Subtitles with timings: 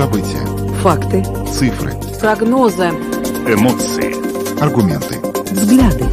[0.00, 0.46] События.
[0.80, 1.22] Факты.
[1.46, 1.92] Цифры.
[2.18, 2.88] Прогнозы.
[3.46, 4.58] Эмоции.
[4.58, 5.18] Аргументы.
[5.52, 6.06] Взгляды.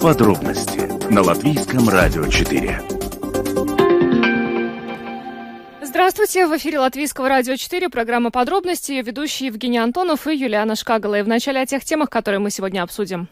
[0.00, 2.82] Подробности на Латвийском радио 4.
[5.82, 6.48] Здравствуйте!
[6.48, 11.20] В эфире Латвийского радио 4, программа «Подробности», ее ведущие Евгений Антонов и Юлиана Шкагала.
[11.20, 13.28] И в начале о тех темах, которые мы сегодня обсудим.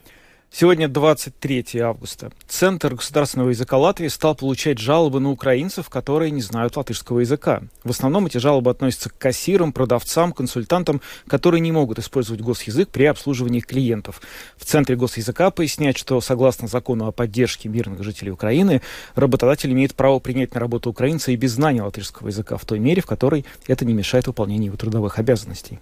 [0.57, 2.31] Сегодня 23 августа.
[2.47, 7.63] Центр государственного языка Латвии стал получать жалобы на украинцев, которые не знают латышского языка.
[7.83, 13.03] В основном эти жалобы относятся к кассирам, продавцам, консультантам, которые не могут использовать госязык при
[13.03, 14.23] обслуживании клиентов.
[14.57, 18.81] В Центре госязыка поясняют, что согласно закону о поддержке мирных жителей Украины,
[19.17, 23.03] работодатель имеет право принять на работу украинца и без знания латышского языка в той мере,
[23.03, 25.81] в которой это не мешает выполнению его трудовых обязанностей.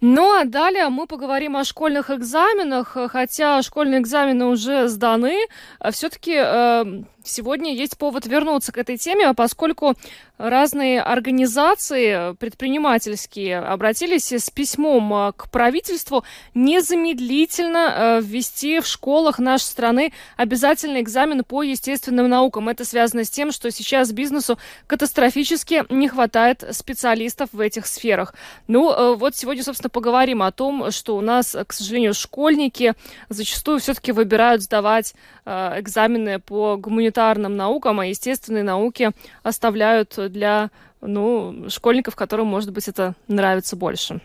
[0.00, 5.46] Ну а далее мы поговорим о школьных экзаменах, хотя школьные экзамены уже сданы,
[5.78, 9.94] а все-таки э, Сегодня есть повод вернуться к этой теме, поскольку
[10.38, 16.24] разные организации предпринимательские обратились с письмом э, к правительству
[16.54, 22.68] незамедлительно э, ввести в школах нашей страны обязательный экзамен по естественным наукам.
[22.68, 28.34] Это связано с тем, что сейчас бизнесу катастрофически не хватает специалистов в этих сферах.
[28.66, 32.94] Ну, э, вот сегодня, собственно, поговорим о том, что у нас, к сожалению, школьники
[33.28, 39.10] зачастую все-таки выбирают сдавать экзамены по гуманитарным гуманитарным наукам, а естественные науки
[39.42, 44.20] оставляют для ну, школьников, которым, может быть, это нравится больше.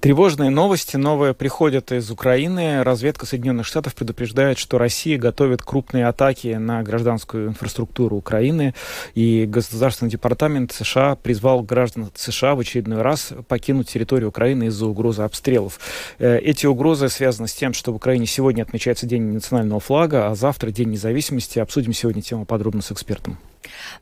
[0.00, 2.84] Тревожные новости новые приходят из Украины.
[2.84, 8.74] Разведка Соединенных Штатов предупреждает, что Россия готовит крупные атаки на гражданскую инфраструктуру Украины.
[9.16, 15.22] И Государственный департамент США призвал граждан США в очередной раз покинуть территорию Украины из-за угрозы
[15.22, 15.80] обстрелов.
[16.20, 20.36] Э, эти угрозы связаны с тем, что в Украине сегодня отмечается День национального флага, а
[20.36, 21.58] завтра День независимости.
[21.58, 23.36] Обсудим сегодня тему подробно с экспертом.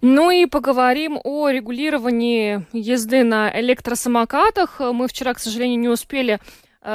[0.00, 4.80] Ну и поговорим о регулировании езды на электросамокатах.
[4.80, 6.40] Мы вчера, к сожалению, не успели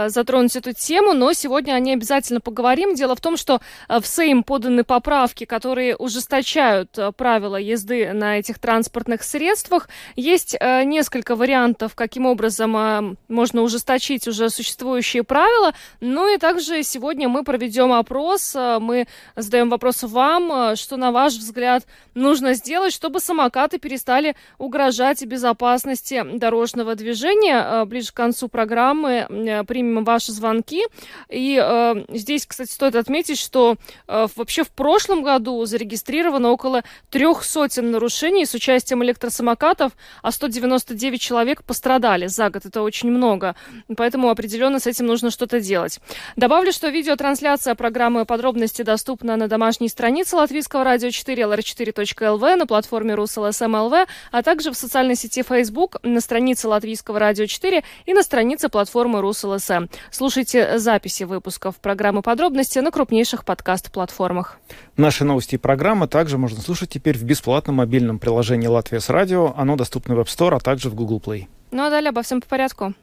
[0.07, 2.95] затронуть эту тему, но сегодня о ней обязательно поговорим.
[2.95, 3.59] Дело в том, что
[3.89, 9.89] э, в Сейм поданы поправки, которые ужесточают э, правила езды на этих транспортных средствах.
[10.15, 15.73] Есть несколько вариантов, каким образом можно ужесточить уже существующие правила.
[15.99, 21.85] Ну и также сегодня мы проведем опрос, мы задаем вопрос вам, что, на ваш взгляд,
[22.13, 27.85] нужно сделать, чтобы самокаты перестали угрожать безопасности дорожного движения.
[27.85, 29.25] Ближе к концу программы
[29.67, 30.83] при примем ваши звонки.
[31.29, 33.75] И э, здесь, кстати, стоит отметить, что
[34.07, 41.21] э, вообще в прошлом году зарегистрировано около трех сотен нарушений с участием электросамокатов, а 199
[41.21, 42.65] человек пострадали за год.
[42.65, 43.55] Это очень много.
[43.97, 45.99] Поэтому определенно с этим нужно что-то делать.
[46.35, 53.15] Добавлю, что видеотрансляция программы подробности доступна на домашней странице Латвийского радио 4 lr4.lv, на платформе
[53.15, 58.69] RusLSM.lv, а также в социальной сети Facebook, на странице Латвийского радио 4 и на странице
[58.69, 59.87] платформы RusLSM ТСМ.
[60.11, 64.57] Слушайте записи выпусков программы «Подробности» на крупнейших подкаст-платформах.
[64.97, 69.53] Наши новости и программы также можно слушать теперь в бесплатном мобильном приложении «Латвия с радио».
[69.55, 71.47] Оно доступно в App Store, а также в Google Play.
[71.71, 72.93] Ну а далее обо всем по порядку.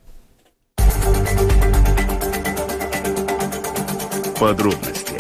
[4.39, 5.15] Подробности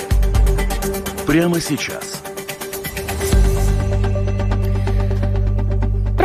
[1.26, 2.17] прямо сейчас.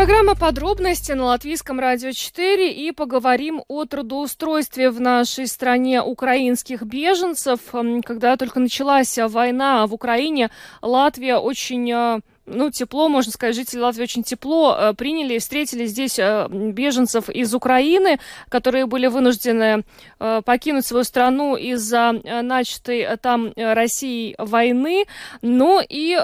[0.04, 7.62] Программа «Подробности» на Латвийском радио 4 и поговорим о трудоустройстве в нашей стране украинских беженцев.
[8.04, 10.50] Когда только началась война в Украине,
[10.82, 15.86] Латвия очень а, ну, тепло, можно сказать, жители Латвии очень тепло э, приняли и встретили
[15.86, 19.84] здесь э, беженцев из Украины, которые были вынуждены
[20.20, 25.06] э, покинуть свою страну из-за начатой там Россией войны.
[25.42, 26.18] Ну и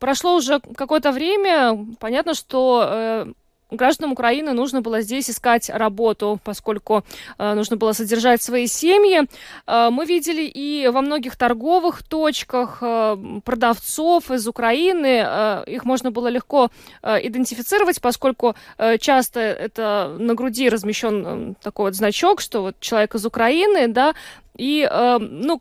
[0.00, 3.26] прошло уже какое-то время, понятно, что
[3.70, 7.04] гражданам Украины нужно было здесь искать работу, поскольку
[7.38, 9.22] э, нужно было содержать свои семьи.
[9.66, 15.24] Э, мы видели и во многих торговых точках э, продавцов из Украины.
[15.26, 16.70] Э, их можно было легко
[17.02, 22.80] э, идентифицировать, поскольку э, часто это на груди размещен э, такой вот значок, что вот
[22.80, 24.14] человек из Украины, да,
[24.56, 25.60] и, э, ну,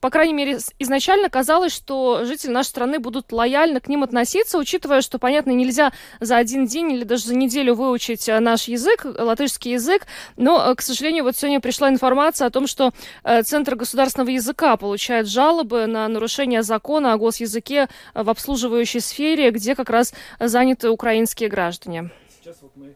[0.00, 5.00] по крайней мере, изначально казалось, что жители нашей страны будут лояльно к ним относиться, учитывая,
[5.00, 9.72] что, понятно, нельзя за один день или даже за неделю выучить э, наш язык, латышский
[9.72, 10.06] язык.
[10.36, 12.92] Но, э, к сожалению, вот сегодня пришла информация о том, что
[13.22, 19.74] э, Центр государственного языка получает жалобы на нарушение закона о госязыке в обслуживающей сфере, где
[19.74, 22.10] как раз заняты украинские граждане.
[22.40, 22.94] Сейчас вот мы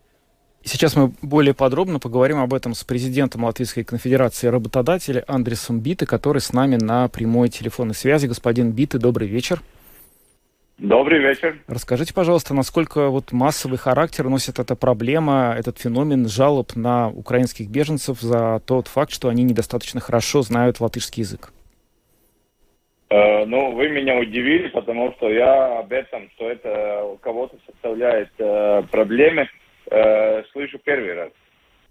[0.69, 6.43] Сейчас мы более подробно поговорим об этом с президентом Латвийской конфедерации работодателей Андресом Биты, который
[6.43, 8.27] с нами на прямой телефонной связи.
[8.27, 9.61] Господин Биты, добрый вечер.
[10.77, 11.59] Добрый вечер.
[11.69, 18.21] Расскажите, пожалуйста, насколько вот массовый характер носит эта проблема, этот феномен жалоб на украинских беженцев
[18.21, 21.51] за тот факт, что они недостаточно хорошо знают латышский язык?
[23.09, 28.29] Э, ну, вы меня удивили, потому что я об этом, что это у кого-то составляет
[28.39, 29.49] э, проблемы,
[29.91, 31.31] э, слышу первый раз.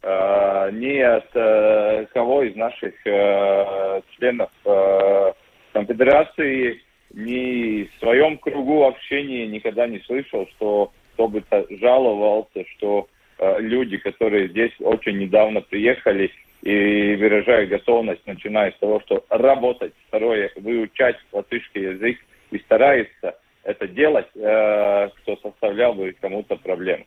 [0.03, 5.33] Э, не от э, кого из наших э, членов э,
[5.73, 6.81] конфедерации
[7.13, 11.43] ни в своем кругу общения никогда не слышал, что кто бы
[11.81, 13.07] жаловался, что
[13.39, 19.93] э, люди, которые здесь очень недавно приехали и выражают готовность, начиная с того, что работать,
[20.07, 22.17] второе, выучать латышский язык
[22.51, 27.05] и старается это делать, э, что составлял бы кому-то проблему.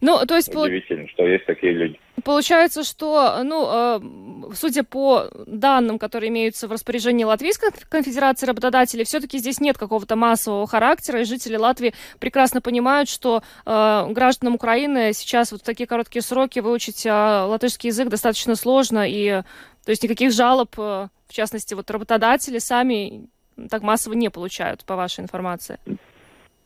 [0.00, 0.54] Ну, то есть...
[0.54, 1.98] Удивительно, что есть такие люди.
[2.24, 4.00] Получается, что, ну, э,
[4.54, 10.66] судя по данным, которые имеются в распоряжении Латвийской конфедерации работодателей, все-таки здесь нет какого-то массового
[10.66, 16.22] характера, и жители Латвии прекрасно понимают, что э, гражданам Украины сейчас вот в такие короткие
[16.22, 19.42] сроки выучить э, латышский язык достаточно сложно, и
[19.84, 23.28] то есть никаких жалоб, э, в частности, вот работодатели сами
[23.70, 25.78] так массово не получают, по вашей информации.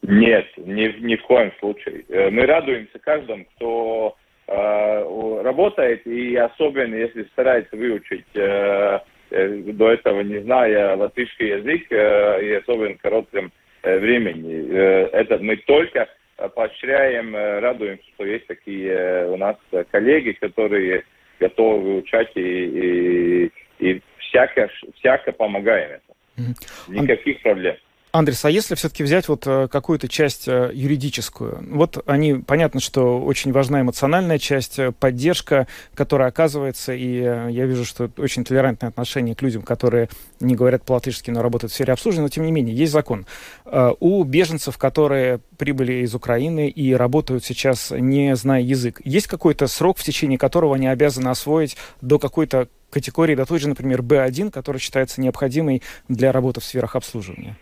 [0.03, 2.05] Нет, ни, ни в коем случае.
[2.09, 4.17] Э, мы радуемся каждому, кто
[4.49, 8.99] э, работает, и особенно если старается выучить э,
[9.31, 13.53] э, до этого, не зная латышский язык, э, и особенно в коротком
[13.83, 14.75] э, времени.
[15.13, 16.09] Это мы только
[16.55, 19.57] поощряем, радуемся, что есть такие у нас
[19.93, 21.05] коллеги, которые
[21.39, 26.55] готовы выучать и, и, и всяко, всяко помогаем это.
[26.89, 27.77] Никаких проблем.
[28.13, 31.65] Андрес, а если все-таки взять вот э, какую-то часть э, юридическую?
[31.71, 37.87] Вот они, понятно, что очень важна эмоциональная часть, э, поддержка, которая оказывается, и я вижу,
[37.87, 40.11] что очень толерантное отношение к людям, которые
[40.41, 43.25] не говорят по-латышски, но работают в сфере обслуживания, но тем не менее, есть закон.
[43.99, 49.97] У беженцев, которые прибыли из Украины и работают сейчас, не зная язык, есть какой-то срок,
[49.97, 54.81] в течение которого они обязаны освоить до какой-то категории, до той же, например, B1, которая
[54.81, 57.57] считается необходимой для работы в сферах обслуживания?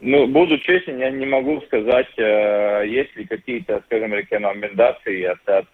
[0.00, 5.66] Ну, буду честен, я не могу сказать, э, есть ли какие-то, скажем, рекомендации от, от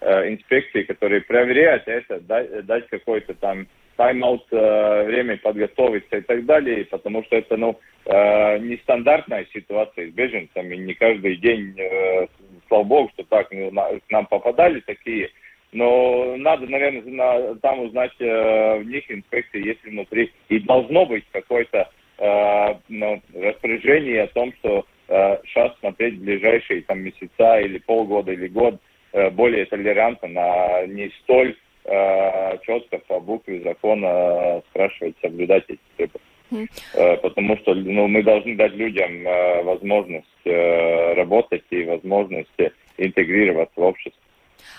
[0.00, 6.46] э, инспекции, которые проверяют это, дать, дать какой-то там тайм-аут, э, время подготовиться и так
[6.46, 12.26] далее, потому что это, ну, э, нестандартная ситуация с беженцами, не каждый день, э,
[12.66, 15.30] слава богу, что так ну, к нам попадали такие,
[15.72, 21.88] но надо, наверное, на, там узнать в них инспекции, если внутри, и должно быть какой-то
[22.20, 28.48] ну, распоряжение о том, что э, сейчас смотреть в ближайшие там, месяца или полгода или
[28.48, 28.80] год
[29.12, 35.80] э, более толерантно, на не столь э, четко по букве закона э, спрашивать, соблюдать эти
[35.96, 36.26] требования.
[36.50, 36.68] Mm.
[36.94, 42.50] Э, потому что ну, мы должны дать людям э, возможность э, работать и возможность
[42.98, 44.20] интегрироваться в общество.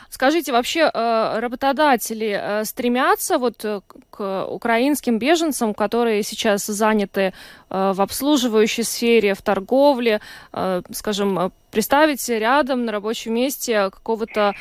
[0.10, 7.34] Скажите, вообще э, работодатели э, стремятся вот э, к украинским беженцам, которые сейчас заняты
[7.70, 10.20] в обслуживающей сфере, в торговле,
[10.92, 14.54] скажем, представить рядом на рабочем месте какого-то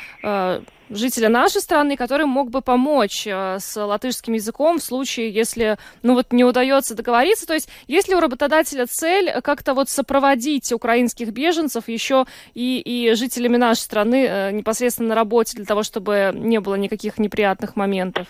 [0.95, 6.15] жителя нашей страны, который мог бы помочь э, с латышским языком в случае, если, ну
[6.15, 7.47] вот, не удается договориться.
[7.47, 13.57] То есть, если у работодателя цель как-то вот сопроводить украинских беженцев еще и, и жителями
[13.57, 18.27] нашей страны э, непосредственно на работе для того, чтобы не было никаких неприятных моментов?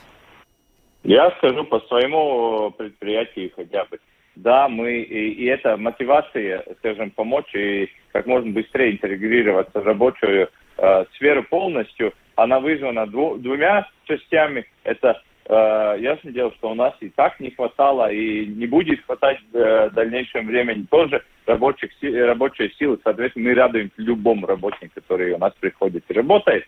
[1.04, 4.00] Я скажу по своему предприятию хотя бы.
[4.36, 10.50] Да, мы, и, и это мотивация, скажем, помочь и как можно быстрее интегрироваться в рабочую
[10.82, 14.66] э, сферу полностью– она вызвана дву, двумя частями.
[14.84, 19.40] Это э, ясно дело, что у нас и так не хватало, и не будет хватать
[19.54, 23.00] э, в дальнейшем времени тоже рабочих, рабочей силы.
[23.04, 26.66] Соответственно, мы радуемся любому работнику, который у нас приходит и работает.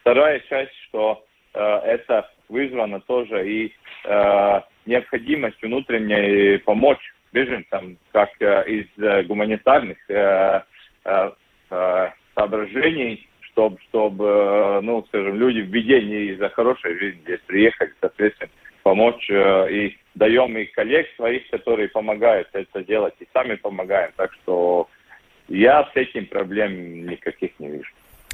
[0.00, 3.72] Вторая часть, что э, это вызвано тоже и
[4.04, 10.62] э, необходимость внутренней помочь беженцам, как э, из э, гуманитарных э,
[11.04, 11.30] э,
[11.70, 17.40] э соображений, чтобы, чтобы, э, ну, скажем, люди в беде не из-за хорошей жизни здесь
[17.46, 18.50] приехали, соответственно,
[18.82, 19.30] помочь.
[19.30, 24.12] Э, и даем и коллег своих, которые помогают это делать, и сами помогаем.
[24.16, 24.88] Так что
[25.48, 27.90] я с этим проблем никаких не вижу.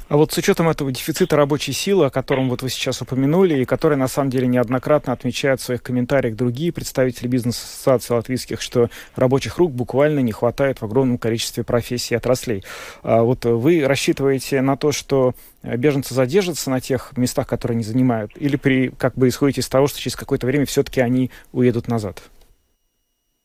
[0.09, 3.65] А вот с учетом этого дефицита рабочей силы, о котором вот вы сейчас упомянули, и
[3.65, 9.57] который на самом деле неоднократно отмечают в своих комментариях другие представители бизнес-ассоциаций латвийских, что рабочих
[9.57, 12.63] рук буквально не хватает в огромном количестве профессий и отраслей.
[13.01, 15.33] А вот вы рассчитываете на то, что
[15.63, 19.87] беженцы задержатся на тех местах, которые они занимают, или при, как бы исходите из того,
[19.87, 22.21] что через какое-то время все-таки они уедут назад?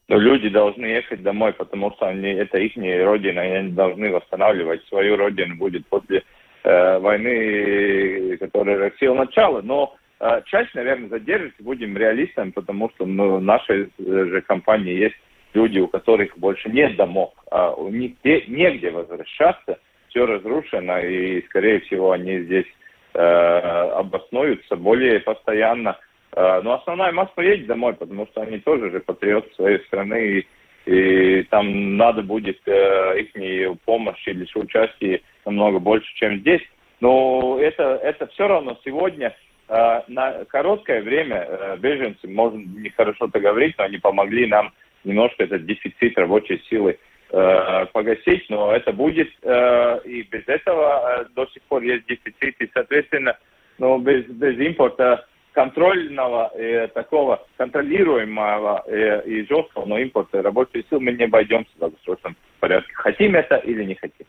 [0.08, 4.82] но люди должны ехать домой, потому что они, это их родина, и они должны восстанавливать
[4.86, 6.24] свою родину будет после
[6.64, 9.62] войны, которая Россия начала.
[9.62, 15.16] Но э, часть, наверное, задержится, будем реалистами, потому что ну, в нашей же компании есть
[15.54, 21.42] люди, у которых больше нет домов, а у них де, негде возвращаться, все разрушено, и,
[21.46, 22.66] скорее всего, они здесь
[23.14, 25.98] э, обоснуются более постоянно.
[26.32, 30.46] Э, но основная масса едет домой, потому что они тоже же патриоты своей страны,
[30.86, 36.62] и, и там надо будет э, их помощь или участие намного больше, чем здесь.
[37.00, 39.34] Но это, это все равно сегодня
[39.68, 44.72] э, на короткое время э, беженцы, можно нехорошо-то говорить, но они помогли нам
[45.04, 46.98] немножко этот дефицит рабочей силы
[47.30, 52.60] э, погасить, но это будет э, и без этого э, до сих пор есть дефицит,
[52.60, 53.38] и, соответственно,
[53.78, 61.00] ну, без, без импорта контрольного, э, такого контролируемого э, и жесткого, но импорта рабочей силы
[61.00, 62.90] мы не обойдемся в долгосрочном порядке.
[62.94, 64.26] Хотим это или не хотим.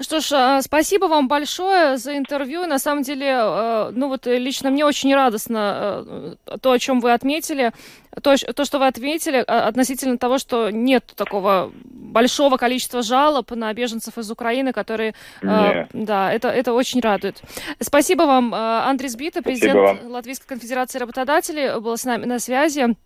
[0.00, 2.66] Что ж, а, спасибо вам большое за интервью.
[2.66, 7.12] На самом деле, э, ну вот лично мне очень радостно э, то, о чем вы
[7.12, 7.72] отметили,
[8.20, 13.72] то, то, что вы отметили а, относительно того, что нет такого большого количества жалоб на
[13.72, 15.14] беженцев из Украины, которые...
[15.40, 15.88] Нет.
[15.92, 17.40] Да, это, это очень радует.
[17.80, 22.96] Спасибо вам, Андрей Сбита, президент Латвийской конфедерации работодателей, был с нами на связи.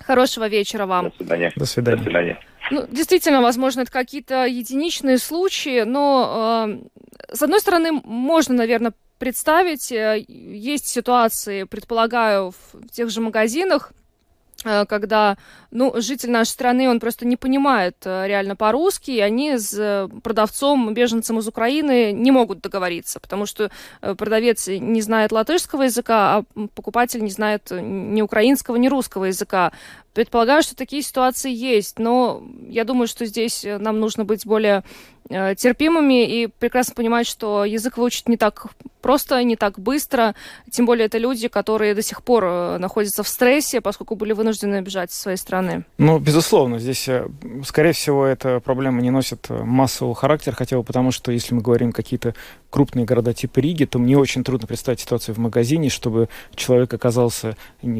[0.00, 1.10] Хорошего вечера вам.
[1.10, 1.52] До свидания.
[1.56, 1.96] До свидания.
[1.98, 2.38] До свидания.
[2.70, 9.90] Ну, действительно, возможно, это какие-то единичные случаи, но, э, с одной стороны, можно, наверное, представить,
[9.92, 13.92] э, есть ситуации, предполагаю, в тех же магазинах,
[14.64, 15.36] Э, когда,
[15.70, 20.92] ну, житель нашей страны, он просто не понимает э, реально по-русски, и они с продавцом,
[20.92, 27.22] беженцем из Украины не могут договориться, потому что продавец не знает латышского языка, а покупатель
[27.22, 29.72] не знает ни украинского, ни русского языка.
[30.14, 34.82] Предполагаю, что такие ситуации есть, но я думаю, что здесь нам нужно быть более
[35.32, 38.66] Э, терпимыми и прекрасно понимать, что язык выучить не так
[39.00, 40.34] просто, не так быстро.
[40.70, 44.80] Тем более это люди, которые до сих пор э, находятся в стрессе, поскольку были вынуждены
[44.80, 45.84] бежать из своей страны.
[45.98, 47.28] Ну, безусловно, здесь, э,
[47.64, 51.92] скорее всего, эта проблема не носит массового характера, хотя бы потому, что если мы говорим
[51.92, 52.34] какие-то
[52.68, 57.56] крупные города типа Риги, то мне очень трудно представить ситуацию в магазине, чтобы человек оказался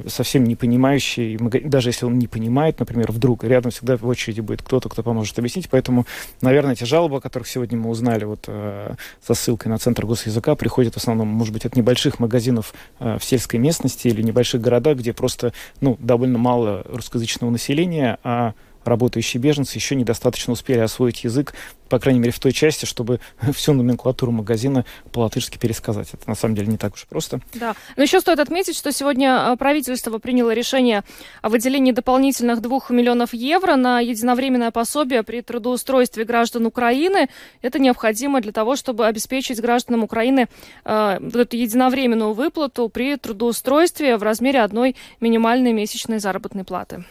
[0.08, 4.62] совсем не понимающий, даже если он не понимает, например, вдруг рядом всегда в очереди будет
[4.62, 5.68] кто-то, кто поможет объяснить.
[5.70, 6.06] Поэтому,
[6.40, 10.54] наверное, эти жалобы, о которых сегодня мы узнали вот э, со ссылкой на Центр госязыка,
[10.54, 14.98] приходят в основном, может быть, от небольших магазинов э, в сельской местности или небольших городах,
[14.98, 18.54] где просто ну, довольно мало русскоязычного населения, а
[18.84, 21.54] работающие беженцы еще недостаточно успели освоить язык,
[21.88, 23.20] по крайней мере, в той части, чтобы
[23.52, 26.08] всю номенклатуру магазина по-латышски пересказать.
[26.14, 27.40] Это на самом деле не так уж просто.
[27.54, 27.74] Да.
[27.96, 31.02] Но еще стоит отметить, что сегодня а, правительство приняло решение
[31.42, 37.28] о выделении дополнительных 2 миллионов евро на единовременное пособие при трудоустройстве граждан Украины.
[37.60, 40.48] Это необходимо для того, чтобы обеспечить гражданам Украины
[40.84, 47.04] э, эту единовременную выплату при трудоустройстве в размере одной минимальной месячной заработной платы.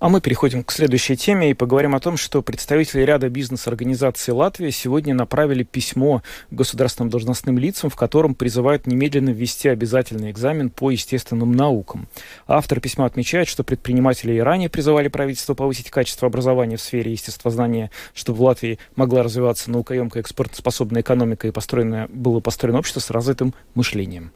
[0.00, 4.70] А мы переходим к следующей теме и поговорим о том, что представители ряда бизнес-организаций Латвии
[4.70, 11.50] сегодня направили письмо государственным должностным лицам, в котором призывают немедленно ввести обязательный экзамен по естественным
[11.50, 12.06] наукам.
[12.46, 17.90] Автор письма отмечает, что предприниматели и ранее призывали правительство повысить качество образования в сфере естествознания,
[18.14, 23.52] чтобы в Латвии могла развиваться наукоемкая экспортоспособная экономика и построено, было построено общество с развитым
[23.74, 24.30] мышлением.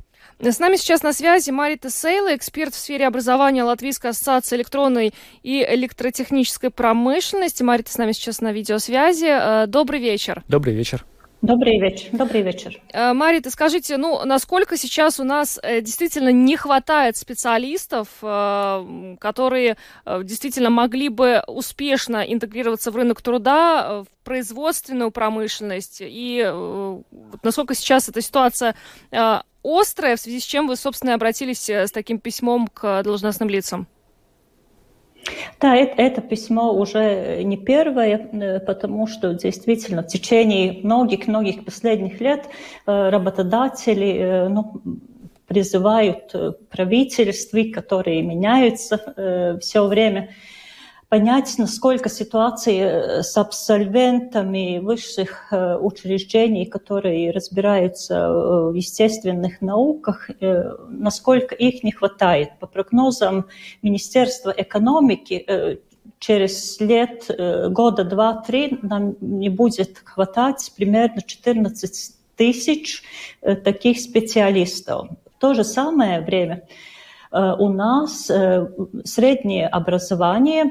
[0.51, 5.63] С нами сейчас на связи Марита Сейла, эксперт в сфере образования Латвийской ассоциации электронной и
[5.63, 7.63] электротехнической промышленности.
[7.63, 9.63] Марита с нами сейчас на видеосвязи.
[9.63, 10.43] Э, добрый вечер.
[10.49, 11.07] Добрый вечер.
[11.43, 12.09] Добрый вечер.
[12.11, 12.81] Добрый вечер.
[12.93, 18.09] Э, Марита, скажите, ну, насколько сейчас у нас э, действительно не хватает специалистов,
[19.21, 19.77] которые
[20.25, 26.53] действительно могли бы успешно интегрироваться в рынок труда, в производственную промышленность, и
[27.45, 28.75] насколько сейчас эта ситуация
[29.63, 33.87] острое, в связи с чем вы, собственно, обратились э, с таким письмом к должностным лицам?
[35.61, 42.21] Да, это, это письмо уже не первое, э, потому что действительно в течение многих-многих последних
[42.21, 42.47] лет
[42.87, 44.83] э, работодатели ну,
[45.47, 46.35] призывают
[46.71, 50.31] правительства, которые меняются все время,
[51.13, 60.31] понять, насколько ситуация э, с абсолвентами высших э, учреждений, которые разбираются э, в естественных науках,
[60.89, 62.59] насколько их не хватает.
[62.61, 63.45] По прогнозам
[63.83, 65.45] Министерства экономики,
[66.19, 67.31] через лет,
[67.69, 73.03] года два-три нам не будет хватать примерно 14 тысяч
[73.43, 75.09] таких специалистов.
[75.37, 76.63] В то же самое время
[77.33, 78.31] у нас
[79.05, 80.71] среднее образование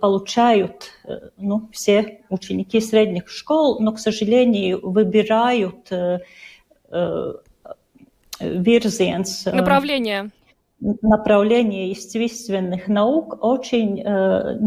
[0.00, 0.92] получают
[1.36, 5.90] ну, все ученики средних школ, но, к сожалению, выбирают
[8.40, 9.50] virziens.
[9.52, 10.30] Направление.
[10.80, 14.58] Направление естественных наук очень э,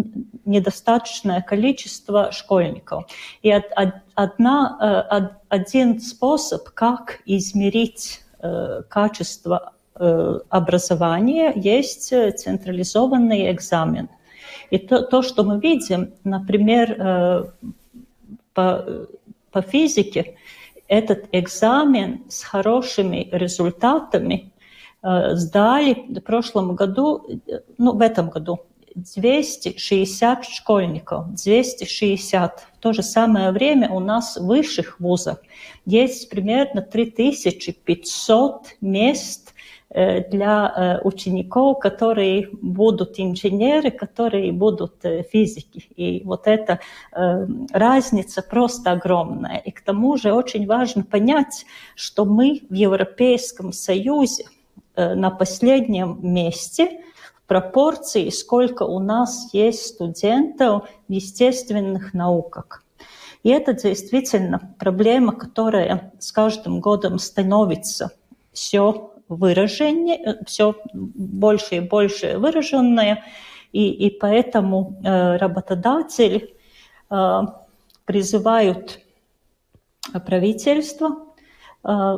[0.46, 3.06] недостаточное количество школьников.
[3.42, 13.52] И од, од, одна, э, один способ, как измерить э, качество э, образования, есть централизованный
[13.52, 14.08] экзамен.
[14.74, 17.44] И то, то что мы видим, например, э,
[18.56, 18.86] по,
[19.52, 20.36] по физике,
[20.88, 24.52] этот экзамен с хорошими результатами
[25.04, 27.24] э, сдали в прошлом году,
[27.78, 28.62] ну, в этом году
[28.96, 32.68] 260 школьников, 260.
[32.76, 35.38] В то же самое время у нас в высших вузах
[35.86, 39.53] есть примерно 3500 мест Э,
[39.94, 45.88] для э, учеников, которые будут инженеры, которые будут э, физики.
[45.96, 46.80] И вот эта
[47.12, 49.58] разница просто огромная.
[49.58, 54.46] И к тому же очень важно понять, что мы в Европейском Союзе
[54.96, 57.02] на последнем месте
[57.44, 62.84] в пропорции, сколько у нас есть студентов в естественных науках.
[63.44, 68.12] И это действительно проблема, которая с каждым годом становится
[68.54, 73.24] все выражение, э, все больше и больше выраженное,
[73.72, 76.56] и, и поэтому э, работодатели
[77.10, 77.42] э,
[78.06, 79.00] призывают
[80.26, 81.26] правительство
[81.84, 82.18] э,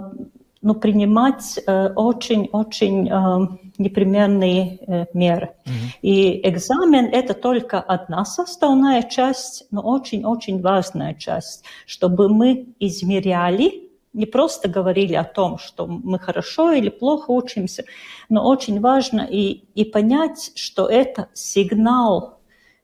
[0.66, 5.52] ну, принимать очень-очень э, э, непременные э, меры.
[5.66, 6.00] Mm-hmm.
[6.02, 13.85] И экзамен– это только одна составная часть, но очень-очень важная часть, чтобы мы измеряли
[14.16, 17.84] не просто говорили о том, что мы хорошо или плохо учимся,
[18.30, 22.40] но очень важно и, и понять, что это сигнал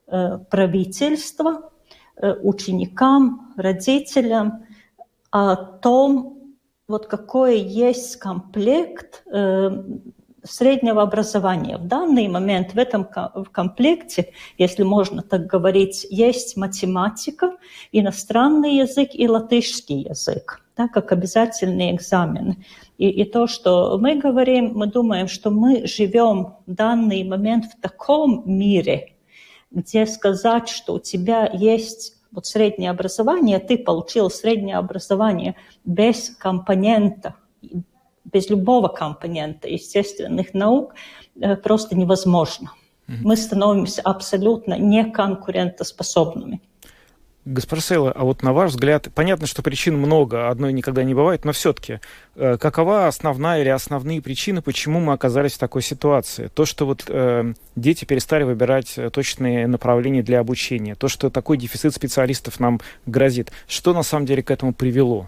[0.07, 1.71] э, правительства
[2.17, 4.65] э, ученикам, родителям
[5.31, 6.56] о том,
[6.88, 9.69] вот какой есть комплект э,
[10.43, 11.77] среднего образования.
[11.77, 13.08] В данный момент в этом
[13.51, 17.58] комплекте, если можно так говорить, есть математика,
[17.91, 22.65] иностранный язык и латышский язык, да, как обязательные экзамены.
[22.97, 27.80] И, и то, что мы говорим, мы думаем, что мы живем в данный момент в
[27.80, 29.15] таком мире,
[29.71, 37.36] где сказать, что у тебя есть вот среднее образование, ты получил среднее образование без компонента,
[38.32, 40.94] без любого компонента естественных наук
[41.39, 42.72] э, просто невозможно.
[43.08, 46.62] Мы становимся абсолютно неконкурентоспособными.
[47.44, 51.44] Госпожа Сейла, а вот на ваш взгляд, понятно, что причин много, одной никогда не бывает,
[51.44, 52.00] но все-таки,
[52.36, 56.52] э, какова основная или основные причины, почему мы оказались в такой ситуации?
[56.54, 61.58] То, что вот э, дети перестали выбирать э, точные направления для обучения, то, что такой
[61.58, 65.28] дефицит специалистов нам грозит, что на самом деле к этому привело?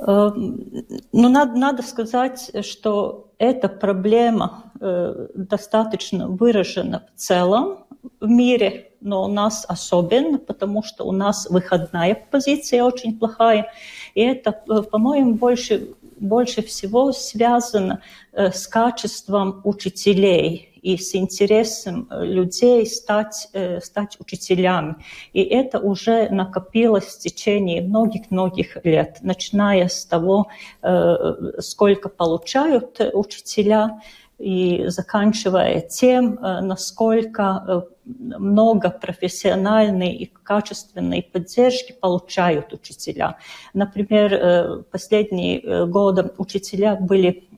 [0.00, 7.86] Эм, ну, надо, надо сказать, что эта проблема э, достаточно выражена в целом
[8.20, 13.72] в мире, но у нас особенно, потому что у нас выходная позиция очень плохая.
[14.14, 18.00] И это, э, по-моему, больше, больше всего связано
[18.32, 24.96] э, с качеством учителей и с интересом э, людей стать, э, стать учителями.
[25.34, 30.46] И это уже накопилось в течение многих-многих лет, начиная с того,
[30.82, 34.00] э, сколько получают учителя,
[34.38, 43.36] и заканчивая тем, насколько много профессиональной и качественной поддержки получают учителя.
[43.74, 47.48] Например, последние годы учителя были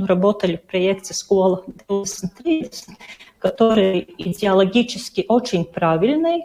[0.00, 2.72] ну, работали в проекте «Школа 2030»,
[3.38, 6.44] который идеологически очень правильный,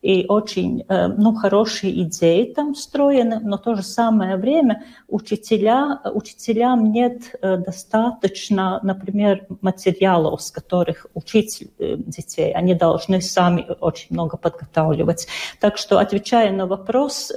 [0.00, 5.98] и очень э, ну, хорошие идеи там встроены, но в то же самое время учителя,
[6.12, 12.52] учителям нет э, достаточно, например, материалов, с которых учить э, детей.
[12.52, 15.26] Они должны сами очень много подготавливать.
[15.58, 17.32] Так что, отвечая на вопрос,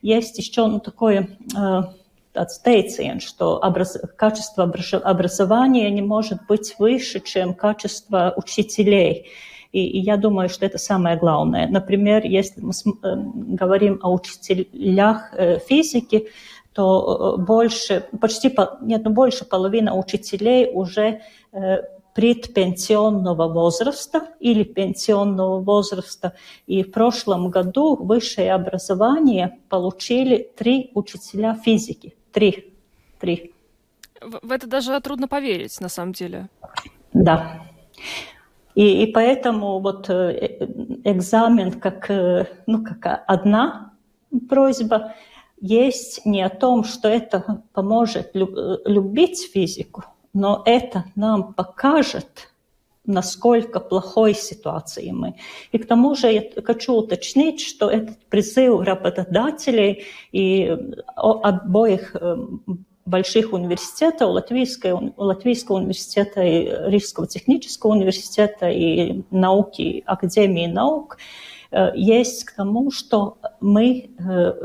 [0.00, 1.36] есть еще ну, такое
[2.36, 3.98] tāds teiciens, что образ...
[4.16, 4.70] качество
[5.02, 9.26] образования не может быть выше, чем качество учителей.
[9.72, 11.66] И, и я думаю, что это самое главное.
[11.68, 13.16] Например, если мы э,
[13.58, 16.28] говорим о учителях э, физики,
[16.72, 21.20] то э, больше, почти, нет, ну больше половины учителей уже
[22.16, 26.32] предпенсионного возраста или пенсионного возраста.
[26.66, 32.14] И в прошлом году высшее образование получили три учителя физики.
[32.36, 32.74] Три.
[33.18, 33.54] Три.
[34.20, 36.50] В это даже трудно поверить, на самом деле.
[37.14, 37.62] Да.
[38.74, 42.10] И, и поэтому вот экзамен как,
[42.66, 43.94] ну, как одна
[44.50, 45.14] просьба
[45.62, 52.52] есть не о том, что это поможет любить физику, но это нам покажет,
[53.06, 55.34] насколько плохой ситуации мы.
[55.72, 60.76] И к тому же я хочу уточнить, что этот призыв работодателей и
[61.16, 62.16] обоих
[63.04, 71.18] больших университетов, Латвийского, Латвийского университета и Рижского технического университета и науки, Академии наук,
[71.94, 74.10] есть к тому, что мы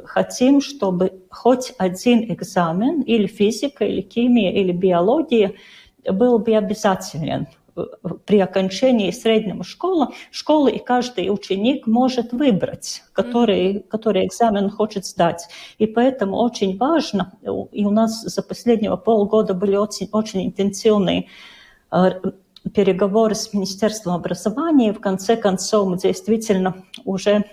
[0.05, 5.53] хотим, чтобы хоть один экзамен, или физика, или химия, или биология,
[6.11, 7.47] был бы обязателен
[8.25, 15.47] при окончании среднего школы, школы и каждый ученик может выбрать, который, который экзамен хочет сдать.
[15.77, 17.33] И поэтому очень важно,
[17.71, 21.27] и у нас за последнего полгода были очень, очень интенсивные
[21.91, 22.11] э,
[22.73, 27.45] переговоры с Министерством образования, и в конце концов мы действительно уже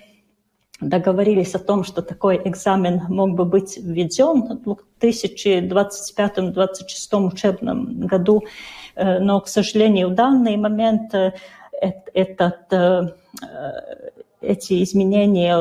[0.81, 8.45] договорились о том, что такой экзамен мог бы быть введен в 2025-2026 учебном году
[9.21, 11.33] но, к сожалению, в данный момент э,
[12.15, 13.09] этот, э,
[14.41, 15.57] эти изменения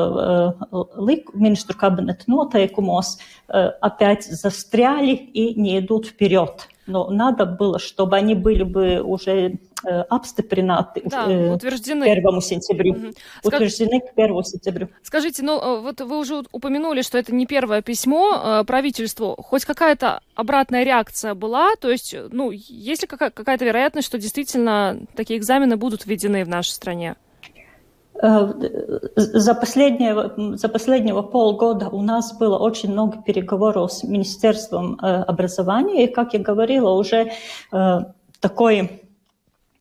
[1.34, 6.68] министру кабинета нотeikumos опять застряли и не идут вперед.
[6.86, 12.04] Но надо было, чтобы они были бы уже Э, обстепринаты да, э, утверждены.
[12.04, 12.94] к 1 сентябрю.
[12.94, 13.12] Угу.
[13.44, 14.88] Утверждены к 1 сентябрю.
[15.04, 19.36] Скажите, ну э, вот вы уже упомянули, что это не первое письмо правительству.
[19.38, 21.76] Хоть какая-то обратная реакция была?
[21.76, 26.70] То есть, ну, есть ли какая-то вероятность, что действительно такие экзамены будут введены в нашей
[26.70, 27.14] стране?
[28.20, 36.12] За последнего, за последнего полгода у нас было очень много переговоров с Министерством образования, и,
[36.12, 37.32] как я говорила, уже
[38.40, 39.02] такой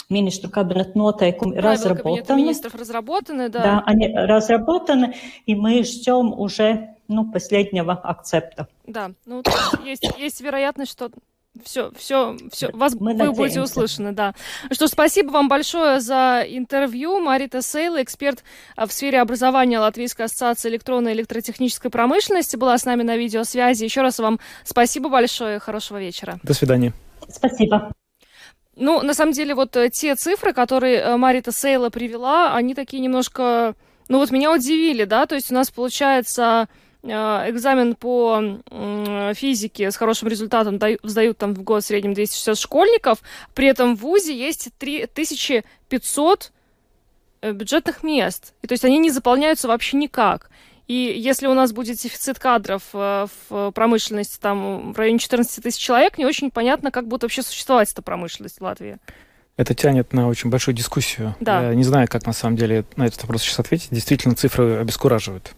[0.09, 2.41] министру кабинет noteikumi Правила разработаны.
[2.41, 3.63] министров разработаны, да.
[3.63, 8.67] Да, они разработаны, и мы ждем уже ну, последнего акцепта.
[8.85, 9.43] Да, ну
[9.85, 11.09] есть, есть вероятность, что
[11.63, 13.37] все, все, все, вас Мы вы надеемся.
[13.37, 14.33] будете услышаны, да.
[14.71, 17.19] Что спасибо вам большое за интервью.
[17.19, 18.43] Марита Сейла, эксперт
[18.75, 23.83] а, в сфере образования Латвийской ассоциации электронной и электротехнической промышленности, была с нами на видеосвязи.
[23.83, 26.39] Еще раз вам спасибо большое, хорошего вечера.
[26.43, 26.93] До свидания.
[27.29, 27.91] Спасибо.
[28.75, 33.01] Ну, на самом деле, вот э, те цифры, которые э, Марита Сейла привела, они такие
[33.01, 33.75] немножко,
[34.07, 38.41] ну вот меня удивили, да, то есть у нас получается э, экзамен по
[39.35, 43.19] физике с хорошим результатом сдают там в год в среднем 260 школьников,
[43.53, 46.51] при этом в ВУЗе есть 3500
[47.53, 50.49] бюджетных мест, и то есть они не заполняются вообще никак.
[50.87, 55.79] И если у нас будет дефицит кадров э, в промышленности там в районе 14 тысяч
[55.79, 58.97] человек, не очень понятно, как будет вообще существовать эта промышленность в Латвии.
[59.57, 61.35] Это тянет на очень большую дискуссию.
[61.41, 61.69] Да.
[61.69, 63.89] Я не знаю, как на самом деле на этот вопрос сейчас ответить.
[63.91, 65.53] Действительно, цифры обескураживают.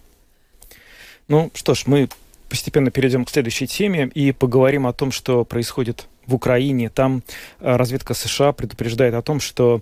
[1.30, 2.10] Ну что ж, мы
[2.50, 6.90] постепенно перейдем к следующей теме и поговорим о том, что происходит в Украине.
[6.90, 7.22] Там
[7.60, 9.82] э, разведка США предупреждает о том, что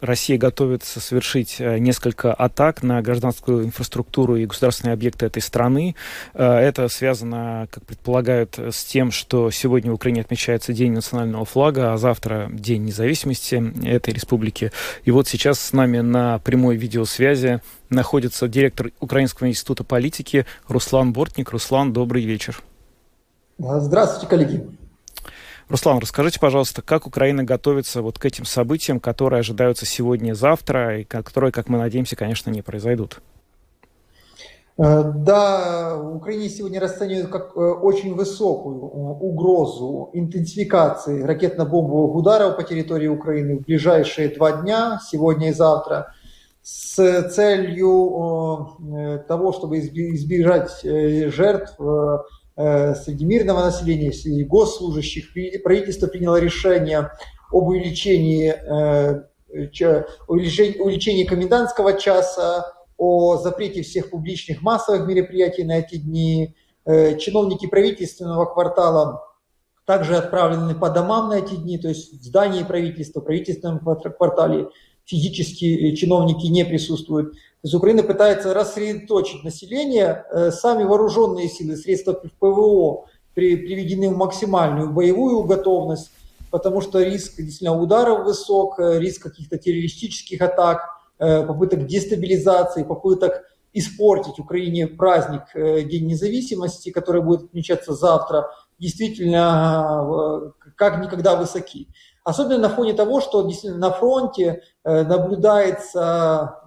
[0.00, 5.94] Россия готовится совершить э, несколько атак на гражданскую инфраструктуру и государственные объекты этой страны.
[6.34, 11.92] Э, это связано, как предполагают, с тем, что сегодня в Украине отмечается День национального флага,
[11.92, 14.72] а завтра День независимости этой республики.
[15.04, 21.50] И вот сейчас с нами на прямой видеосвязи находится директор Украинского института политики Руслан Бортник.
[21.50, 22.62] Руслан, добрый вечер.
[23.58, 24.81] Здравствуйте, коллеги.
[25.68, 31.00] Руслан, расскажите, пожалуйста, как Украина готовится вот к этим событиям, которые ожидаются сегодня и завтра,
[31.00, 33.20] и которые, как мы надеемся, конечно, не произойдут?
[34.78, 38.88] Э, да, Украине сегодня расценивают как э, очень высокую э,
[39.20, 46.14] угрозу интенсификации ракетно-бомбовых ударов по территории Украины в ближайшие два дня, сегодня и завтра,
[46.62, 46.94] с
[47.30, 48.78] целью
[49.26, 51.76] того, чтобы избежать жертв
[52.54, 55.32] среди мирного населения, среди госслужащих.
[55.62, 57.10] Правительство приняло решение
[57.50, 59.22] об увеличении, э,
[60.28, 66.54] увеличении комендантского часа, о запрете всех публичных массовых мероприятий на эти дни.
[66.84, 69.22] Э, чиновники правительственного квартала
[69.86, 74.68] также отправлены по домам на эти дни, то есть в здании правительства, в правительственном квартале
[75.04, 77.34] физически чиновники не присутствуют.
[77.62, 84.16] То есть Украина пытается рассредоточить население, э, сами вооруженные силы, средства ПВО при, приведены в
[84.16, 86.10] максимальную боевую готовность,
[86.50, 90.80] потому что риск действительно ударов высок, э, риск каких-то террористических атак,
[91.20, 101.00] э, попыток дестабилизации, попыток испортить Украине праздник День независимости, который будет отмечаться завтра, действительно как
[101.00, 101.88] никогда высоки.
[102.24, 106.60] Особенно на фоне того, что действительно на фронте наблюдается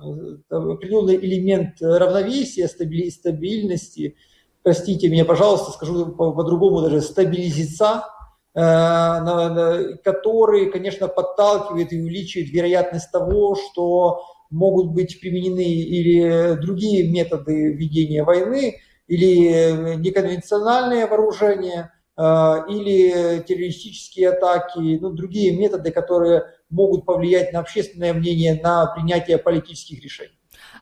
[0.50, 4.18] определенный элемент равновесия, стабильности,
[4.64, 8.04] простите меня, пожалуйста, скажу по-другому даже, стабилизица,
[10.04, 18.24] который, конечно, подталкивает и увеличивает вероятность того, что могут быть применены или другие методы ведения
[18.24, 28.14] войны, или неконвенциональное вооружение, или террористические атаки, ну, другие методы, которые могут повлиять на общественное
[28.14, 30.32] мнение, на принятие политических решений.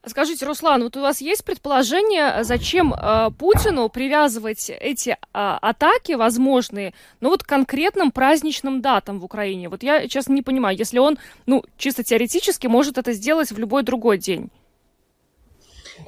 [0.06, 6.94] Скажите, Руслан, вот у вас есть предположение, зачем э, Путину привязывать эти э, атаки возможные,
[7.22, 9.70] ну вот к конкретным праздничным датам в Украине?
[9.70, 13.84] Вот я, честно, не понимаю, если он, ну, чисто теоретически может это сделать в любой
[13.84, 14.50] другой день.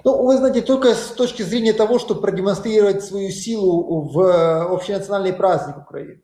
[0.03, 5.77] Ну, вы знаете, только с точки зрения того, чтобы продемонстрировать свою силу в общенациональный праздник
[5.77, 6.21] Украины.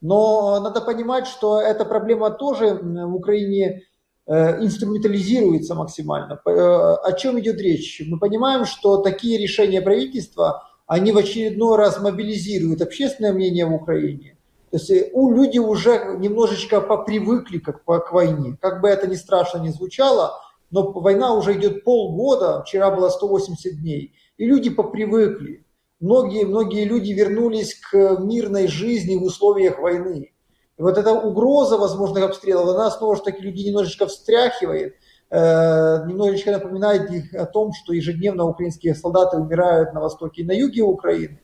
[0.00, 3.82] Но надо понимать, что эта проблема тоже в Украине
[4.24, 6.40] Э, инструментализируется максимально.
[6.46, 8.00] Э, о чем идет речь?
[8.06, 14.36] Мы понимаем, что такие решения правительства, они в очередной раз мобилизируют общественное мнение в Украине.
[14.70, 18.56] То есть э, у люди уже немножечко попривыкли как, к войне.
[18.60, 20.34] Как бы это ни страшно ни звучало,
[20.72, 25.66] но война уже идет полгода, вчера было 180 дней, и люди попривыкли.
[26.00, 30.32] Многие, многие люди вернулись к мирной жизни в условиях войны.
[30.78, 34.94] И вот эта угроза возможных обстрелов, она снова же таки людей немножечко встряхивает,
[35.30, 40.52] э, немножечко напоминает их о том, что ежедневно украинские солдаты умирают на востоке и на
[40.52, 41.38] юге Украины.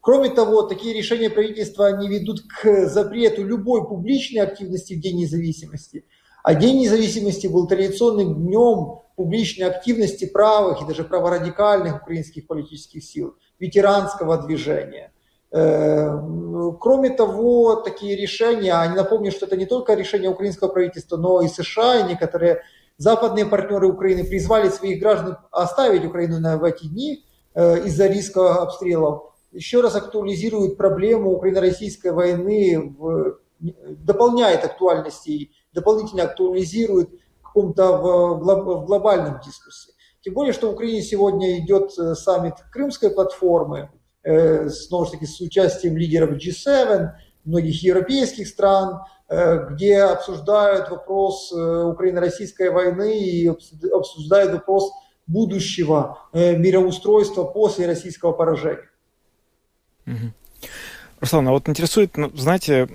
[0.00, 6.04] Кроме того, такие решения правительства не ведут к запрету любой публичной активности в День независимости.
[6.44, 13.34] А День независимости был традиционным днем публичной активности правых и даже праворадикальных украинских политических сил,
[13.58, 15.10] ветеранского движения.
[15.50, 16.10] Э,
[16.78, 21.40] кроме того, такие решения, а не напомню, что это не только решение украинского правительства, но
[21.40, 22.60] и США, и некоторые
[22.98, 29.32] западные партнеры Украины призвали своих граждан оставить Украину в эти дни э, из-за риска обстрелов.
[29.50, 37.10] Еще раз актуализирует проблему украино-российской войны, в, дополняет актуальности, дополнительно актуализирует
[37.42, 39.92] каком-то в, в глобальном дискурсе.
[40.22, 43.90] Тем более, что в Украине сегодня идет э, саммит Крымской платформы,
[44.24, 47.10] Э, снова же таки с участием лидеров G7,
[47.44, 54.90] многих европейских стран, э, где обсуждают вопрос э, Украино-российской войны и обсуждают вопрос
[55.26, 58.90] будущего мироустройства после российского поражения.
[61.18, 62.86] Руслан, а вот интересует, ну, знаете,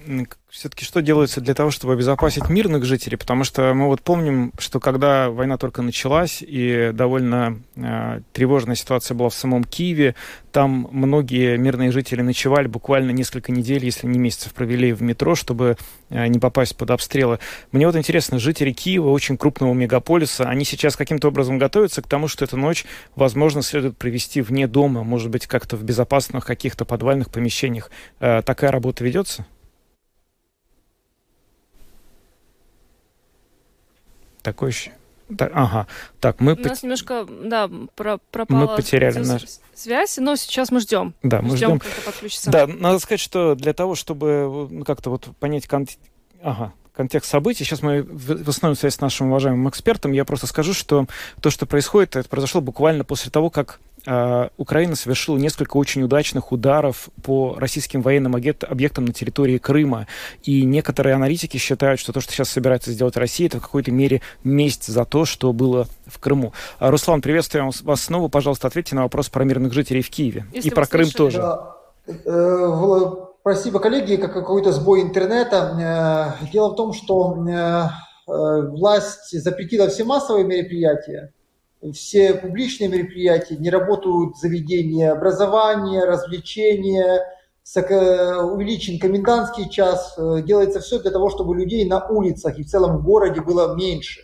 [0.49, 3.17] все-таки что делается для того, чтобы обезопасить мирных жителей?
[3.17, 9.13] Потому что мы вот помним, что когда война только началась и довольно э, тревожная ситуация
[9.13, 10.15] была в самом Киеве,
[10.51, 15.77] там многие мирные жители ночевали буквально несколько недель, если не месяцев, провели в метро, чтобы
[16.09, 17.39] э, не попасть под обстрелы.
[17.71, 22.27] Мне вот интересно, жители Киева, очень крупного мегаполиса, они сейчас каким-то образом готовятся к тому,
[22.27, 22.85] что эту ночь,
[23.15, 27.91] возможно, следует провести вне дома, может быть, как-то в безопасных каких-то подвальных помещениях.
[28.19, 29.45] Э, такая работа ведется?
[34.49, 34.91] Такое еще.
[35.37, 35.85] Так, ага.
[36.19, 36.53] Так, мы...
[36.53, 39.43] У нас немножко, да, про пропала мы потеряли наш...
[39.75, 41.13] связь, но сейчас мы ждем.
[41.21, 41.79] Да, мы ждем.
[41.79, 42.49] Когда подключится.
[42.49, 45.87] Да, надо сказать, что для того, чтобы ну, как-то вот понять кон...
[46.41, 51.05] ага, контекст событий, сейчас мы восстановим связь с нашим уважаемым экспертом, я просто скажу, что
[51.41, 57.09] то, что происходит, это произошло буквально после того, как Украина совершила несколько очень удачных ударов
[57.23, 60.07] по российским военным объектам на территории Крыма.
[60.43, 64.21] И некоторые аналитики считают, что то, что сейчас собирается сделать Россия, это в какой-то мере
[64.43, 66.53] месть за то, что было в Крыму.
[66.79, 68.27] А, Руслан, приветствуем вас снова.
[68.29, 70.45] Пожалуйста, ответьте на вопрос про мирных жителей в Киеве.
[70.53, 71.37] Если и про Крым тоже.
[71.39, 71.75] Да.
[72.07, 73.01] Э,
[73.41, 76.37] спасибо, коллеги, как какой-то сбой интернета.
[76.41, 77.87] Э, дело в том, что э,
[78.27, 81.33] власть запретила все массовые мероприятия,
[81.93, 87.23] все публичные мероприятия, не работают заведения образования, развлечения,
[87.75, 92.97] увеличен комендантский час, э, делается все для того, чтобы людей на улицах и в целом
[92.97, 94.21] в городе было меньше.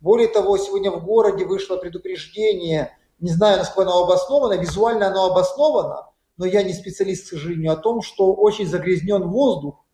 [0.00, 6.06] Более того, сегодня в городе вышло предупреждение, не знаю, насколько оно обосновано, визуально оно обосновано,
[6.36, 9.84] но я не специалист, к сожалению, о том, что очень загрязнен воздух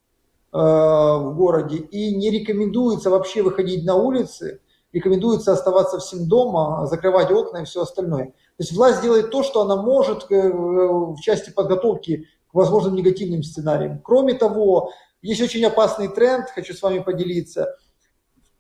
[0.53, 4.61] э, в городе и не рекомендуется вообще выходить на улицы,
[4.95, 8.27] рекомендуется оставаться всем дома, закрывать окна и все остальное.
[8.27, 13.43] То есть власть делает то, что она может э, в части подготовки к возможным негативным
[13.43, 14.01] сценариям.
[14.03, 17.77] Кроме того, есть очень опасный тренд, хочу с вами поделиться.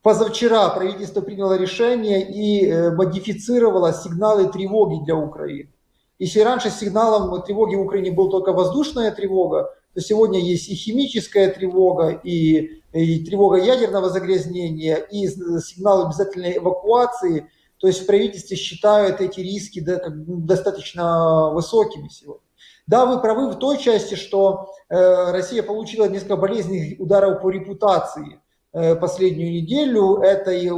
[0.02, 5.72] Позавчера правительство приняло решение и э, модифицировало сигналы тревоги для Украины.
[6.18, 11.50] Если раньше сигналом тревоги в Украине была только воздушная тревога, то сегодня есть и химическая
[11.50, 17.48] тревога, и, и тревога ядерного загрязнения, и сигнал обязательной эвакуации.
[17.78, 22.42] То есть в правительстве считают эти риски достаточно высокими сегодня.
[22.86, 28.40] Да, вы правы в той части, что э, Россия получила несколько болезненных ударов по репутации
[28.72, 30.16] э, последнюю неделю.
[30.18, 30.68] Это и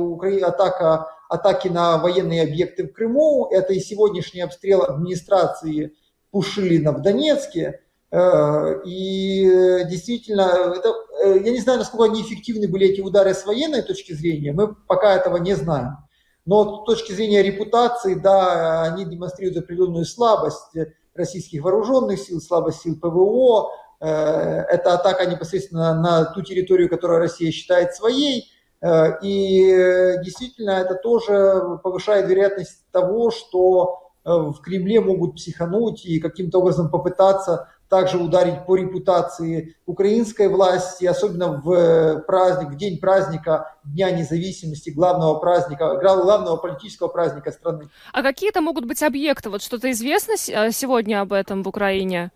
[0.41, 5.95] атака, атаки на военные объекты в Крыму, это и сегодняшний обстрел администрации
[6.31, 7.81] Пушилина в Донецке.
[8.11, 10.93] Э, и действительно, это,
[11.25, 14.75] э, я не знаю, насколько они эффективны были эти удары с военной точки зрения, мы
[14.75, 15.99] пока этого не знаем.
[16.45, 20.77] Но с точки зрения репутации, да, они демонстрируют определенную слабость
[21.17, 23.71] российских вооруженных сил, слабость сил ПВО.
[24.01, 28.51] Э, это атака непосредственно на ту территорию, которую Россия считает своей.
[28.81, 36.21] Э, и действительно это тоже повышает вероятность того, что э, в Кремле могут психануть и
[36.21, 43.73] каким-то образом попытаться также ударить по репутации украинской власти, особенно в праздник, в день праздника
[43.85, 47.89] Дня независимости, главного праздника, главного политического праздника страны.
[48.13, 49.49] А какие это могут быть объекты?
[49.49, 52.33] Вот что-то известно э, сегодня об этом в Украине?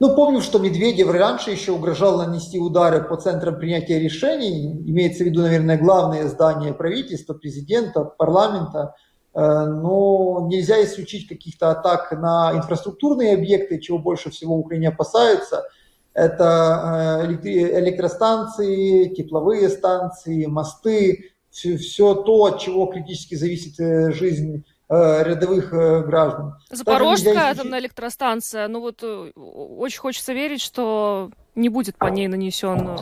[0.00, 5.26] Ну, помню, что Медведев раньше еще угрожал нанести удары по центрам принятия решений, имеется в
[5.26, 8.94] виду, наверное, главные здания правительства, президента, парламента.
[9.34, 15.64] Э, но нельзя исключить каких-то атак на инфраструктурные объекты, чего больше всего в Украине опасаются.
[16.12, 17.32] Это э,
[17.80, 26.56] электростанции, тепловые станции, мосты, все, все то, от чего критически зависит э, жизнь рядовых граждан.
[26.70, 32.98] Запорожская атомная электростанция, ну вот очень хочется верить, что не будет по ней нанесен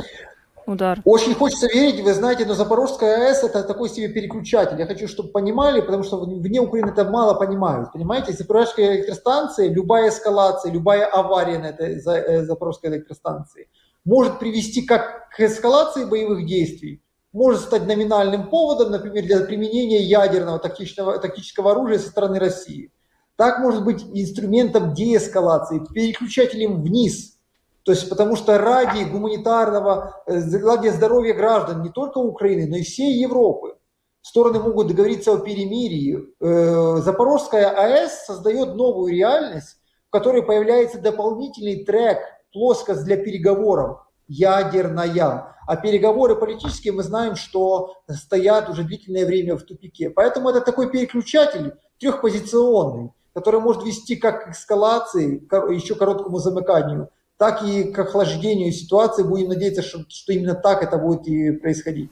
[0.66, 1.00] удар.
[1.04, 4.78] Очень хочется верить, вы знаете, но Запорожская АЭС это такой себе переключатель.
[4.78, 7.92] Я хочу, чтобы понимали, потому что вне Украины это мало понимают.
[7.92, 13.68] Понимаете, Запорожская электростанция, любая эскалация, любая авария на этой э, Запорожской электростанции
[14.04, 20.58] может привести как к эскалации боевых действий, может стать номинальным поводом, например, для применения ядерного
[20.58, 22.92] тактического, тактического оружия со стороны России.
[23.36, 27.30] Так может быть инструментом деэскалации, переключателем вниз–
[27.84, 32.82] то есть потому что ради гуманитарного, э, ради здоровья граждан не только Украины, но и
[32.82, 33.76] всей Европы
[34.22, 36.18] стороны могут договориться о перемирии.
[36.40, 42.18] Э, Запорожская АЭС создает новую реальность, в которой появляется дополнительный трек,
[42.52, 45.56] плоскость для переговоров, ядерная.
[45.66, 50.10] А переговоры политические мы знаем, что стоят уже длительное время в тупике.
[50.10, 57.08] Поэтому это такой переключатель трехпозиционный, который может вести как к эскалации, еще короткому замыканию,
[57.42, 59.24] так и к охлаждению ситуации.
[59.24, 62.08] Будем надеяться, что, что именно так это будет и происходить.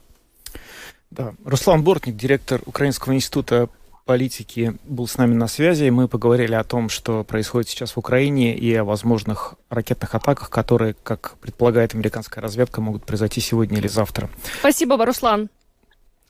[1.13, 1.35] Да.
[1.45, 3.69] Руслан Бортник, директор Украинского института
[4.07, 5.89] политики, был с нами на связи.
[5.89, 10.97] Мы поговорили о том, что происходит сейчас в Украине и о возможных ракетных атаках, которые,
[11.01, 14.29] как предполагает американская разведка, могут произойти сегодня или завтра.
[14.59, 15.49] Спасибо, Руслан.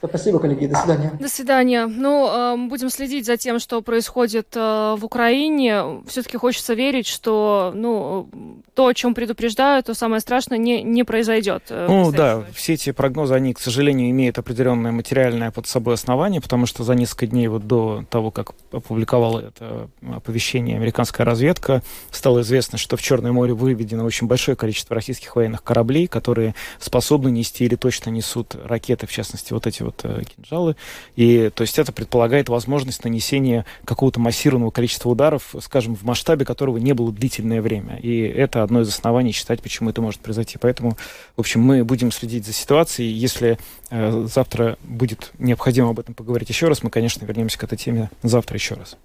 [0.02, 0.66] Спасибо, коллеги.
[0.66, 1.12] До свидания.
[1.20, 1.86] До свидания.
[1.86, 6.02] Ну, э, будем следить за тем, что происходит э, в Украине.
[6.06, 8.28] Все-таки хочется верить, что ну,
[8.74, 11.64] то, о чем предупреждают, то самое страшное не, не произойдет.
[11.68, 16.40] Э, ну да, все эти прогнозы, они, к сожалению, имеют определенное материальное под собой основание,
[16.40, 22.40] потому что за несколько дней вот до того, как опубликовала это оповещение американская разведка, стало
[22.40, 27.66] известно, что в Черное море выведено очень большое количество российских военных кораблей, которые способны нести
[27.66, 30.76] или точно несут ракеты, в частности, вот эти вот вот э, кинжалы.
[31.16, 36.78] И то есть это предполагает возможность нанесения какого-то массированного количества ударов, скажем, в масштабе которого
[36.78, 37.98] не было длительное время.
[37.98, 40.58] И это одно из оснований считать, почему это может произойти.
[40.60, 40.96] Поэтому,
[41.36, 43.10] в общем, мы будем следить за ситуацией.
[43.10, 43.58] Если
[43.90, 48.10] э, завтра будет необходимо об этом поговорить еще раз, мы, конечно, вернемся к этой теме
[48.22, 48.96] завтра еще раз.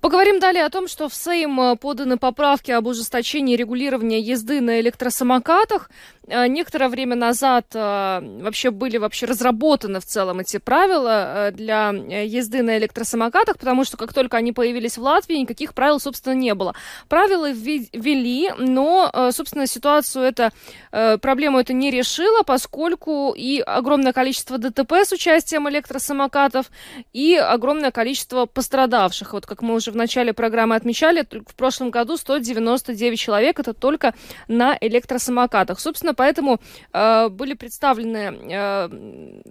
[0.00, 4.80] Поговорим далее о том, что в Сейм э, поданы поправки об ужесточении регулирования езды на
[4.80, 5.90] электросамокатах.
[6.30, 11.88] Э, некоторое время назад э, вообще были вообще разработаны в целом эти правила э, для
[11.90, 16.54] езды на электросамокатах, потому что как только они появились в Латвии, никаких правил, собственно, не
[16.54, 16.74] было.
[17.08, 20.52] Правила ввели, но, собственно, ситуацию это,
[20.90, 26.70] проблему это не решила, поскольку и огромное количество ДТП с участием электросамокатов,
[27.12, 29.32] и огромное количество пострадавших.
[29.32, 34.14] Вот как мы уже в начале программы отмечали, в прошлом году 199 человек, это только
[34.48, 35.80] на электросамокатах.
[35.80, 36.58] Собственно, поэтому
[36.92, 38.18] э, были представлены
[38.50, 38.88] э,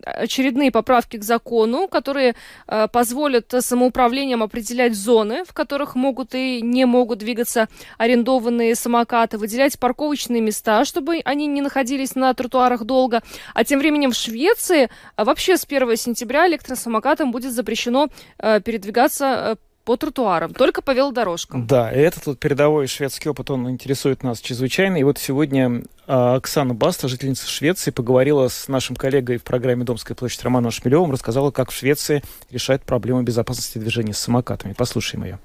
[0.03, 2.35] очередные поправки к закону, которые
[2.67, 9.79] э, позволят самоуправлениям определять зоны, в которых могут и не могут двигаться арендованные самокаты, выделять
[9.79, 13.21] парковочные места, чтобы они не находились на тротуарах долго.
[13.53, 18.09] А тем временем в Швеции э, вообще с 1 сентября электросамокатам будет запрещено
[18.39, 21.65] э, передвигаться э, по тротуарам, только по велодорожкам.
[21.65, 24.97] Да, и этот вот передовой шведский опыт, он интересует нас чрезвычайно.
[24.97, 30.13] И вот сегодня а, Оксана Баста, жительница Швеции, поговорила с нашим коллегой в программе «Домская
[30.13, 32.21] площадь» Романом Шмелевым, рассказала, как в Швеции
[32.51, 34.73] решают проблему безопасности движения с самокатами.
[34.73, 35.39] Послушаем ее.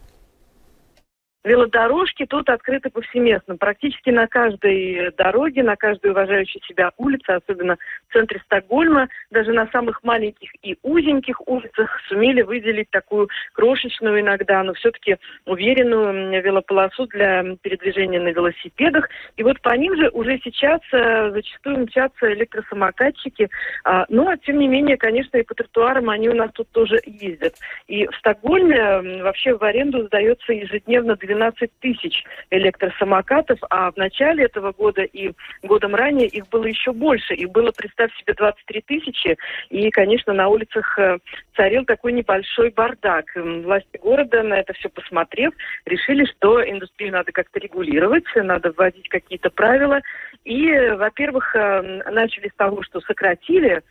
[1.44, 3.56] Велодорожки тут открыты повсеместно.
[3.56, 7.78] Практически на каждой дороге, на каждой уважающей себя улице, особенно
[8.08, 14.62] в центре Стокгольма, даже на самых маленьких и узеньких улицах сумели выделить такую крошечную иногда,
[14.62, 19.08] но все-таки уверенную велополосу для передвижения на велосипедах.
[19.36, 23.50] И вот по ним же уже сейчас э, зачастую мчатся электросамокатчики.
[23.82, 27.54] А, но, тем не менее, конечно, и по тротуарам они у нас тут тоже ездят.
[27.88, 31.31] И в Стокгольме вообще в аренду сдается ежедневно 12
[31.80, 37.34] тысяч электросамокатов, а в начале этого года и годом ранее их было еще больше.
[37.34, 39.36] Их было, представь себе, 23 тысячи.
[39.70, 41.18] И, конечно, на улицах э,
[41.56, 43.26] царил такой небольшой бардак.
[43.34, 45.52] Власти города, на это все посмотрев,
[45.86, 50.00] решили, что индустрию надо как-то регулировать, надо вводить какие-то правила.
[50.44, 53.82] И, во-первых, э, начали с того, что сократили э,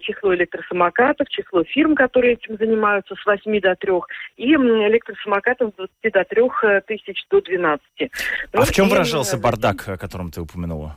[0.00, 3.92] число электросамокатов, число фирм, которые этим занимаются, с 8 до 3,
[4.36, 7.82] и электросамокатов с 20 до 3 тысяч до 12.
[8.52, 10.96] Ну, а в чем выражался бардак, о котором ты упомянула?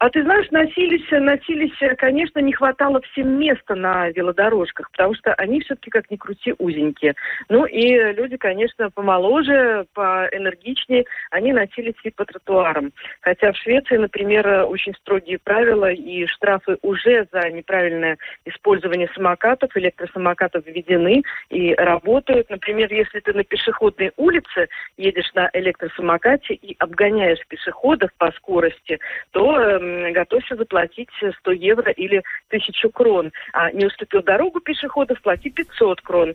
[0.00, 5.60] А ты знаешь, носились, носились, конечно, не хватало всем места на велодорожках, потому что они
[5.60, 7.14] все-таки, как ни крути, узенькие.
[7.50, 12.94] Ну и люди, конечно, помоложе, поэнергичнее, они носились и по тротуарам.
[13.20, 20.64] Хотя в Швеции, например, очень строгие правила и штрафы уже за неправильное использование самокатов, электросамокатов
[20.64, 22.48] введены и работают.
[22.48, 28.98] Например, если ты на пешеходной улице едешь на электросамокате и обгоняешь пешеходов по скорости,
[29.32, 31.08] то эм, готовься заплатить
[31.40, 33.32] 100 евро или 1000 крон.
[33.52, 36.34] А не уступил дорогу пешеходов, плати 500 крон.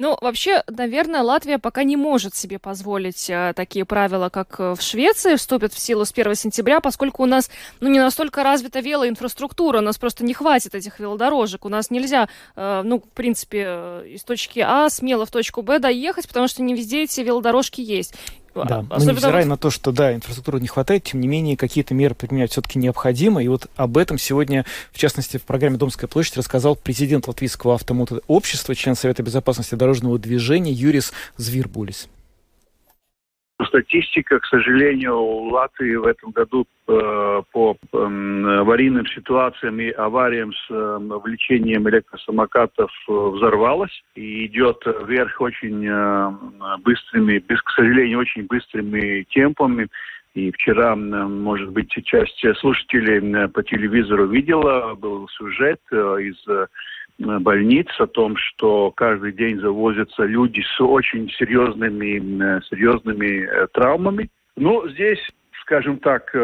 [0.00, 4.80] Ну, вообще, наверное, Латвия пока не может себе позволить э, такие правила, как э, в
[4.80, 7.50] Швеции, вступят в силу с 1 сентября, поскольку у нас
[7.80, 11.64] ну, не настолько развита велоинфраструктура, у нас просто не хватит этих велодорожек.
[11.64, 15.80] У нас нельзя, э, ну, в принципе, э, из точки А смело в точку Б
[15.80, 18.14] доехать, потому что не везде эти велодорожки есть.
[18.54, 22.14] Да, но невзирая на то, что, да, инфраструктуры не хватает, тем не менее, какие-то меры
[22.14, 23.42] применять все-таки необходимо.
[23.42, 28.74] И вот об этом сегодня, в частности, в программе «Домская площадь» рассказал президент Латвийского автомотообщества,
[28.74, 32.08] член Совета безопасности дорожного движения Юрис Звирбулис.
[33.66, 40.52] Статистика, к сожалению, у Латвии в этом году э, по э, аварийным ситуациям и авариям
[40.52, 46.30] с э, влечением электросамокатов э, взорвалась и идет вверх очень э,
[46.84, 49.88] быстрыми, без, к сожалению, очень быстрыми темпами.
[50.34, 56.36] И вчера, может быть, часть слушателей по телевизору видела, был сюжет из
[57.18, 64.30] больниц о том, что каждый день завозятся люди с очень серьезными, э, серьезными э, травмами.
[64.56, 65.18] Но здесь,
[65.62, 66.34] скажем так,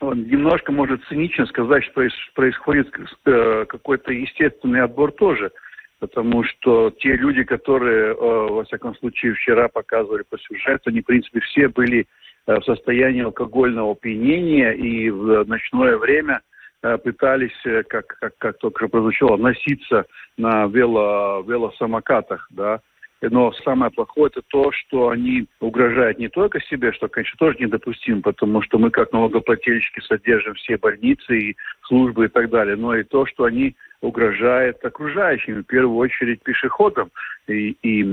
[0.00, 2.90] немножко может цинично сказать, что происходит
[3.24, 5.50] какой-то естественный отбор тоже.
[5.98, 11.40] Потому что те люди, которые, во всяком случае, вчера показывали по сюжету, они, в принципе,
[11.40, 12.06] все были
[12.46, 16.47] в состоянии алкогольного опьянения и в ночное время– Э,
[16.80, 20.06] пытались, э, как, как, как только прозвучало, носиться
[20.36, 22.80] на вело, велосамокатах, да,
[23.20, 28.22] но самое плохое это то, что они угрожают не только себе, что, конечно, тоже недопустимо,
[28.22, 31.56] потому что мы как налогоплательщики содержим все больницы и
[31.88, 37.10] службы и так далее, но и то, что они угрожают окружающим, в первую очередь пешеходам
[37.48, 38.04] и, и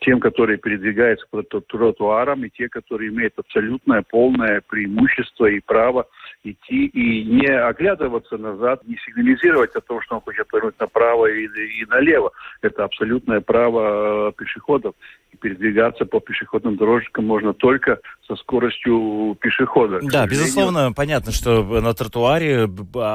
[0.00, 6.06] тем, которые передвигаются по тротуарам, и те, которые имеют абсолютное полное преимущество и право
[6.44, 11.82] идти и не оглядываться назад, не сигнализировать о том, что он хочет повернуть направо или
[11.82, 12.32] и налево.
[12.60, 14.94] Это абсолютное право э, пешеходов.
[15.32, 20.00] И передвигаться по пешеходным дорожкам можно только со скоростью пешехода.
[20.02, 22.68] Да, безусловно, понятно, что на тротуаре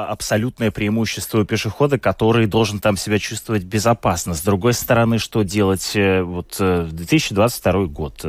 [0.08, 4.34] абсолютное преимущество пешехода, который должен там себя чувствовать безопасно.
[4.34, 5.92] С другой стороны, что делать?
[5.94, 8.24] Э, вот 2022 э, год,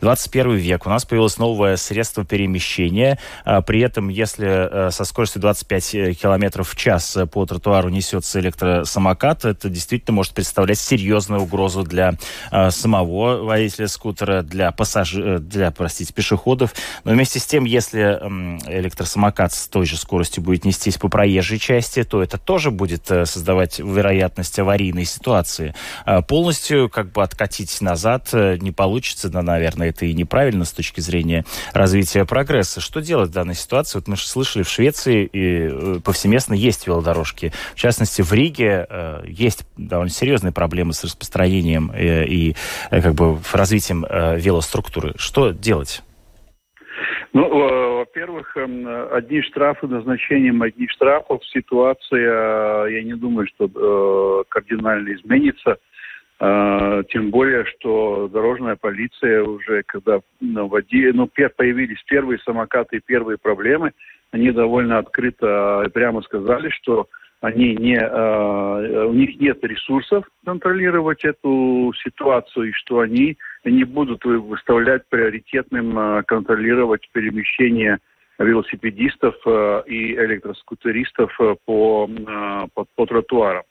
[0.00, 3.18] 21 век, у нас появилось новое средство перемещения.
[3.44, 9.44] А при этом, если э, со скоростью 25 километров в час по тротуару несется электросамокат,
[9.44, 12.14] это действительно может представлять серьезную угрозу для
[12.70, 16.74] самого водителя скутера, для пассажиров, для простите, пешеходов.
[17.04, 18.00] Но вместе с тем, если
[18.68, 23.06] электросамокат с той же скоростью будет будет нестись по проезжей части, то это тоже будет
[23.06, 25.74] создавать вероятность аварийной ситуации.
[26.28, 31.44] Полностью как бы откатить назад не получится, да, наверное, это и неправильно с точки зрения
[31.72, 32.80] развития прогресса.
[32.80, 33.98] Что делать в данной ситуации?
[33.98, 37.52] Вот мы же слышали, в Швеции и повсеместно есть велодорожки.
[37.74, 38.86] В частности, в Риге
[39.26, 42.54] есть довольно серьезные проблемы с распространением и
[42.90, 45.14] как бы развитием велоструктуры.
[45.16, 46.02] Что делать?
[47.32, 55.14] Ну, во-первых, эм, одни штрафы, назначением одних штрафов ситуация, я не думаю, что э, кардинально
[55.14, 55.78] изменится.
[56.40, 63.92] Э, тем более, что дорожная полиция уже, когда воде, ну, появились первые самокаты, первые проблемы,
[64.32, 67.06] они довольно открыто и прямо сказали, что
[67.40, 74.24] они не, э, у них нет ресурсов контролировать эту ситуацию, и что они не будут
[74.24, 77.98] выставлять приоритетным э, контролировать перемещение
[78.38, 82.08] велосипедистов э, и электроскутеристов по,
[82.74, 83.62] по, по тротуарам.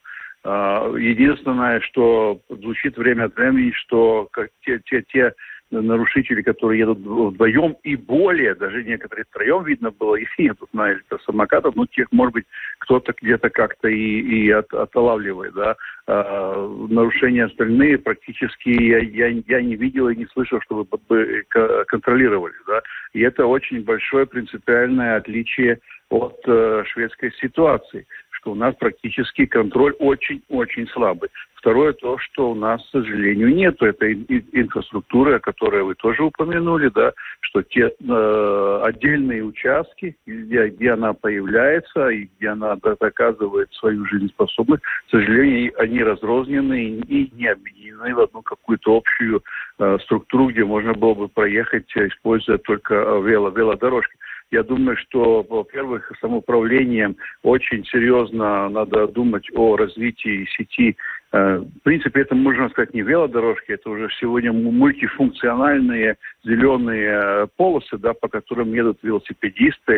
[0.42, 4.30] Единственное, что звучит время от времени, что
[4.64, 5.34] те, те, те
[5.72, 11.76] нарушители, которые едут вдвоем и более, даже некоторые втроем видно было, и едут на электросамокатах,
[11.76, 12.46] ну, тех, может быть,
[12.80, 15.76] кто-то где-то как-то и, и от, отлавливает, да.
[16.08, 21.46] А, нарушения остальные практически я, я, я не видел и не слышал, чтобы бы
[21.88, 22.82] контролировали, да.
[23.14, 28.08] И это очень большое принципиальное отличие от э, шведской ситуации
[28.40, 31.30] что у нас практически контроль очень-очень слабый.
[31.56, 34.14] Второе то, что у нас, к сожалению, нет этой
[34.54, 37.12] инфраструктуры, о которой вы тоже упомянули, да,
[37.42, 44.84] что те э, отдельные участки, где, где она появляется и где она доказывает свою жизнеспособность,
[44.84, 49.44] к сожалению, они разрознены и не объединены в одну какую-то общую
[49.80, 54.16] э, структуру, где можно было бы проехать, используя только э, вело, велодорожки.
[54.52, 60.98] Я думаю, что, во-первых, самоуправлением очень серьезно надо думать о развитии сети.
[61.32, 68.00] Э, в принципе, это можно сказать не велодорожки, это уже сегодня мультифункциональные зеленые э, полосы,
[68.00, 69.98] да, по которым едут велосипедисты,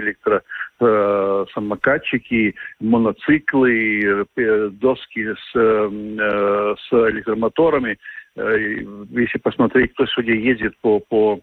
[0.80, 4.26] электросамокатчики, э, моноциклы,
[4.72, 7.98] доски с, с электромоторами.
[8.36, 11.40] Если посмотреть, кто сегодня ездит по, по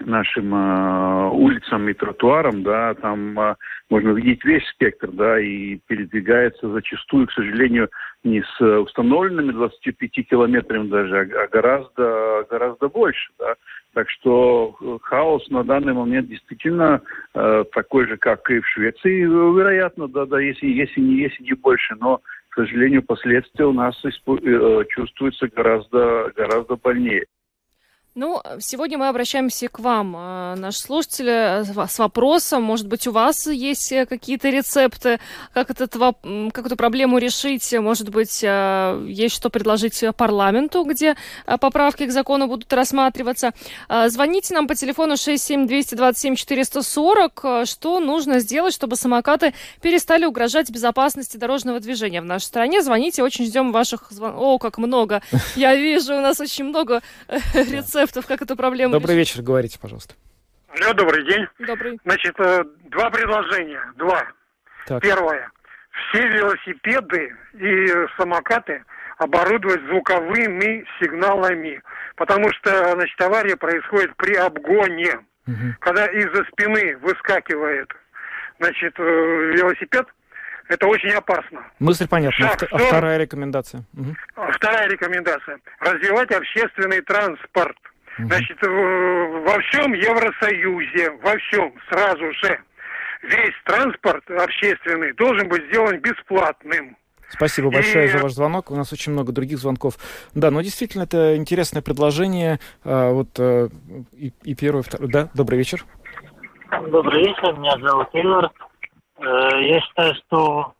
[0.00, 3.54] нашим э, улицам и тротуарам, да, там э,
[3.90, 7.88] можно видеть весь спектр, да, и передвигается зачастую, к сожалению,
[8.24, 13.54] не с установленными 25 километрами даже, а, а гораздо, гораздо больше, да.
[13.92, 17.00] Так что э, хаос на данный момент действительно
[17.34, 21.54] э, такой же, как и в Швеции, вероятно, да, да, если, если не если не
[21.54, 27.26] больше, но к сожалению, последствия у нас э, чувствуются гораздо, гораздо больнее.
[28.16, 32.62] Ну, сегодня мы обращаемся к вам, э, наши слушатели, с вопросом.
[32.62, 35.18] Может быть, у вас есть э, какие-то рецепты,
[35.52, 35.96] как, этот,
[36.52, 37.72] как эту проблему решить?
[37.72, 41.16] Может быть, э, есть что предложить парламенту, где
[41.58, 43.50] поправки к закону будут рассматриваться.
[44.06, 47.66] Звоните нам по телефону 67227-440.
[47.66, 52.80] Что нужно сделать, чтобы самокаты перестали угрожать безопасности дорожного движения в нашей стране?
[52.80, 54.40] Звоните, очень ждем ваших звонков.
[54.40, 55.20] О, как много!
[55.56, 57.02] Я вижу, у нас очень много
[57.54, 59.34] рецептов терапевтов, как эту проблему Добрый решить?
[59.36, 60.14] вечер, говорите, пожалуйста.
[60.68, 61.46] Алло, добрый день.
[61.60, 61.98] Добрый.
[62.04, 64.22] Значит, э, два предложения, два.
[64.86, 65.02] Так.
[65.02, 65.50] Первое.
[65.90, 67.86] Все велосипеды и
[68.18, 68.84] самокаты
[69.18, 71.80] оборудовать звуковыми сигналами,
[72.16, 75.20] потому что, значит, авария происходит при обгоне.
[75.46, 75.76] Угу.
[75.80, 77.88] Когда из-за спины выскакивает,
[78.58, 80.06] значит, э, велосипед,
[80.68, 81.64] это очень опасно.
[81.78, 82.48] Мысль понятна.
[82.48, 83.84] Шаг, а вторая рекомендация?
[83.92, 84.16] Угу.
[84.54, 85.60] Вторая рекомендация.
[85.78, 87.76] Развивать общественный транспорт.
[88.18, 92.60] Значит, во всем Евросоюзе, во всем сразу же
[93.22, 96.96] весь транспорт общественный должен быть сделан бесплатным.
[97.28, 98.08] Спасибо большое и...
[98.08, 98.70] за ваш звонок.
[98.70, 99.94] У нас очень много других звонков.
[100.34, 102.60] Да, но действительно, это интересное предложение.
[102.84, 103.68] А, вот а,
[104.12, 105.10] и, и первый, второй.
[105.10, 105.84] Да, добрый вечер.
[106.88, 108.50] Добрый вечер, меня зовут Ильнур.
[109.18, 109.22] Э,
[109.62, 110.74] я считаю, что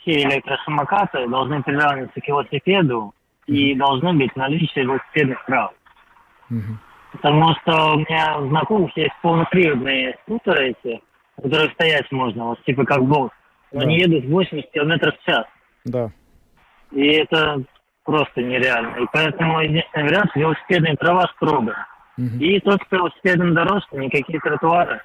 [0.00, 3.14] все электросамокаты должны приравниваться к велосипеду
[3.46, 5.72] и должны быть наличие велосипедных прав.
[6.50, 6.76] Mm-hmm.
[7.12, 11.00] Потому что у меня у знакомых есть полноприводные скутеры эти,
[11.36, 13.30] которые стоять можно, вот типа как босс.
[13.72, 13.80] Да.
[13.80, 15.46] Они едут 80 км в час.
[15.84, 16.10] Да.
[16.92, 17.62] И это
[18.04, 18.96] просто нереально.
[18.96, 21.74] И поэтому единственный вариант– велосипедные права строго.
[22.18, 22.38] Угу.
[22.40, 25.00] И только по велосипедным дорожкам, никакие тротуары.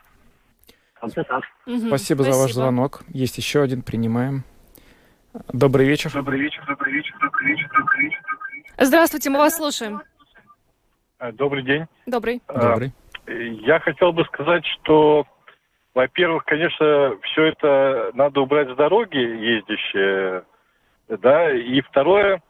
[0.99, 1.43] Как-то так.
[1.65, 1.77] Угу.
[1.77, 3.03] Спасибо, Спасибо за ваш звонок.
[3.09, 4.43] Есть еще один, принимаем.
[5.51, 6.11] Добрый вечер.
[6.13, 8.21] Добрый вечер, добрый вечер, добрый вечер, добрый вечер.
[8.79, 10.01] Здравствуйте, мы вас слушаем.
[11.19, 11.85] Э, добрый день.
[12.05, 12.41] Добрый.
[12.47, 12.91] Добрый.
[13.27, 15.25] Я хотел бы сказать, что
[15.95, 20.43] во-первых, конечно, все это надо убрать с дороги ездящие,
[21.07, 22.41] да, и второе,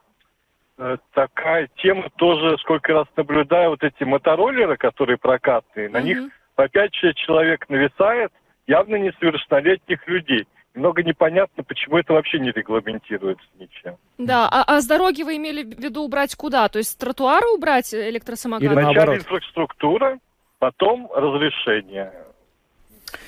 [0.79, 6.17] э, такая тема тоже, сколько раз наблюдаю, вот эти мотороллеры, которые прокатные, на них
[6.55, 8.31] по 5-6 человек нависает,
[8.65, 10.47] явно несовершеннолетних людей.
[10.75, 13.95] Много непонятно, почему это вообще не регламентируется ничем.
[14.17, 16.67] Да, а, а с дороги вы имели в виду убрать куда?
[16.67, 18.69] То есть с тротуара убрать электросамокаты?
[18.69, 20.19] Вначале инфраструктура,
[20.59, 22.11] потом разрешение.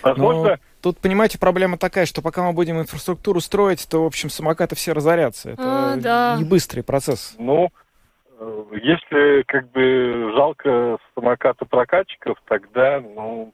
[0.02, 4.30] Возможно, Но тут, понимаете, проблема такая, что пока мы будем инфраструктуру строить, то, в общем,
[4.30, 5.52] самокаты все разорятся.
[5.52, 6.36] Это А, да.
[6.38, 7.36] не быстрый процесс.
[7.40, 7.70] Ну,
[8.40, 13.54] э, если как бы жалко самоката прокатчиков, тогда, ну,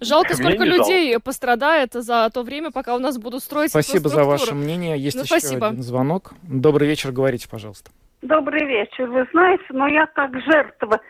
[0.00, 4.24] Жалко, Мне сколько людей пострадает за то время, пока у нас будут строить Спасибо за
[4.24, 4.98] ваше мнение.
[4.98, 5.68] Есть Ну, еще спасибо.
[5.68, 6.32] один звонок.
[6.42, 7.90] Добрый вечер, говорите, пожалуйста.
[8.22, 9.10] Добрый вечер.
[9.10, 11.00] Вы знаете, но я как жертва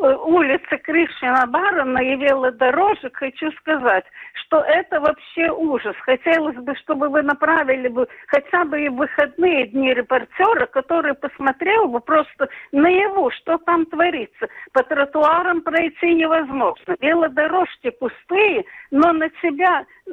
[0.00, 5.94] э, улицы Кришина Барона и велодорожек хочу сказать, что это вообще ужас.
[6.00, 12.00] Хотелось бы, чтобы вы направили бы хотя бы и выходные дни репортера, который посмотрел бы
[12.00, 14.48] просто наяву, что там творится.
[14.72, 16.96] По тротуарам пройти невозможно.
[17.00, 20.12] Велодорожки пустые, но на тебя э,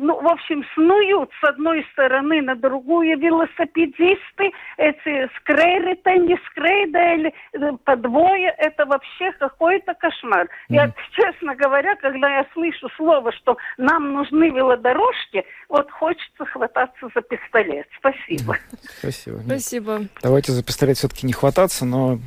[0.00, 7.72] ну, в общем, снуют с одной стороны на другую велосипедисты, эти скрейры-то не скрейдали, э,
[7.84, 10.48] по двое, это вообще какой-то кошмар.
[10.70, 17.20] Я, честно говоря, когда я слышу слово, что нам нужны велодорожки, вот хочется хвататься за
[17.20, 17.86] пистолет.
[17.98, 18.56] Спасибо.
[18.98, 19.38] Спасибо.
[19.44, 20.00] Спасибо.
[20.22, 22.18] Давайте за пистолет все-таки не хвататься, но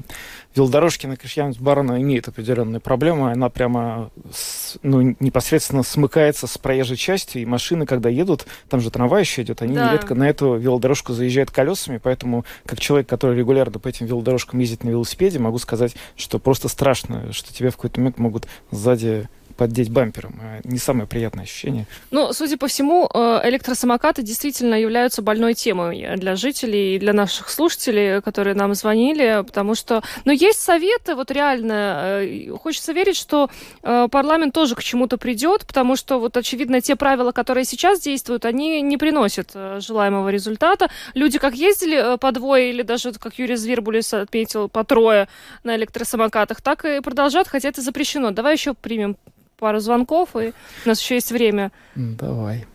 [0.55, 3.31] велодорожки на Кришьяновец Барона имеют определенные проблемы.
[3.31, 8.91] Она прямо с- ну, непосредственно смыкается с проезжей частью, и машины, когда едут, там же
[8.91, 9.89] трамвай еще идет, они Да.
[9.89, 14.83] нередко на эту велодорожку заезжают колесами, поэтому как человек, который регулярно по этим велодорожкам ездит
[14.83, 19.27] на велосипеде, могу сказать, что просто страшно, что тебя в какой-то момент могут сзади
[19.63, 20.35] поддеть бампером.
[20.41, 21.85] А Не самое приятное ощущение.
[22.11, 27.49] Ну, судя по всему, э, электросамокаты действительно являются больной темой для жителей и для наших
[27.49, 30.03] слушателей, которые нам звонили, потому что...
[30.25, 33.49] Но есть советы, вот реально, э, хочется верить, что
[33.83, 38.43] э, парламент тоже к чему-то придет, потому что вот, очевидно, те правила, которые сейчас действуют,
[38.43, 40.89] они не приносят э, желаемого результата.
[41.13, 45.29] Люди как ездили э, по двое, или даже, как Юрий Звербулис отметил, по трое
[45.63, 48.31] на электросамокатах, так и продолжают, хотя это запрещено.
[48.31, 49.15] Давай еще примем
[49.63, 50.51] пару звонков, и
[50.85, 51.71] у нас еще есть время.
[51.95, 52.65] Давай.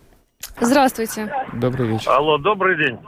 [0.58, 1.30] Здравствуйте.
[1.52, 2.10] Добрый вечер.
[2.10, 2.98] Алло, добрый день.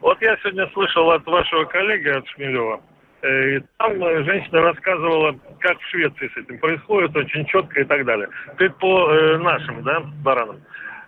[0.00, 2.80] Вот я сегодня слышал от вашего коллеги, от Шмелева,
[3.22, 7.84] э, и там э, женщина рассказывала, как в Швеции с этим происходит, очень четко и
[7.84, 8.28] так далее.
[8.54, 10.60] Теперь по э, нашим, да, баранам.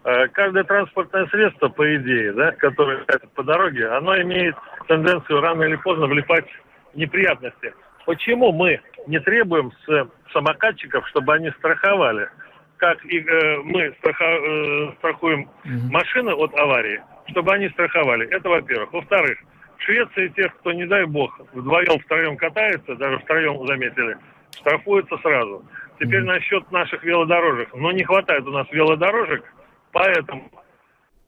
[0.04, 3.04] Э, каждое транспортное средство, по идее, да, которое
[3.34, 4.54] по дороге, оно имеет
[4.86, 6.46] тенденцию рано или поздно влипать
[6.92, 7.74] в неприятности.
[8.06, 12.28] Почему мы не требуем с самокатчиков, чтобы они страховали?
[12.76, 15.48] Как и э, мы страха- э, страхуем
[15.90, 18.28] машины от аварии, чтобы они страховали.
[18.28, 18.92] Это во-первых.
[18.92, 19.38] Во-вторых,
[19.78, 24.16] в Швеции тех, кто, не дай бог, вдвоем, втроем катается, даже втроем заметили,
[24.58, 25.64] штрафуются сразу.
[26.00, 27.72] Теперь насчет наших велодорожек.
[27.74, 29.44] Но не хватает у нас велодорожек,
[29.92, 30.50] поэтому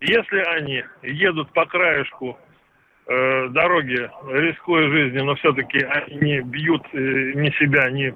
[0.00, 2.38] если они едут по краешку
[3.06, 8.14] э, дороги, рискуя жизнью, но все-таки они не бьют э, ни себя, ни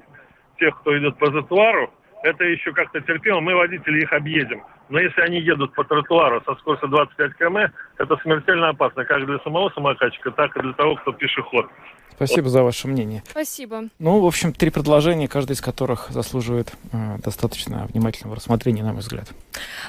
[0.58, 1.90] тех, кто идет по тротуару,
[2.22, 4.62] это еще как-то терпимо, мы, водители, их объедем.
[4.88, 9.38] Но если они едут по тротуару со скоростью 25 км, это смертельно опасно, как для
[9.40, 11.66] самого самокатчика, так и для того, кто пешеход.
[12.20, 13.22] Спасибо за ваше мнение.
[13.30, 13.84] Спасибо.
[13.98, 19.00] Ну, в общем, три предложения, каждое из которых заслуживает э, достаточно внимательного рассмотрения, на мой
[19.00, 19.28] взгляд.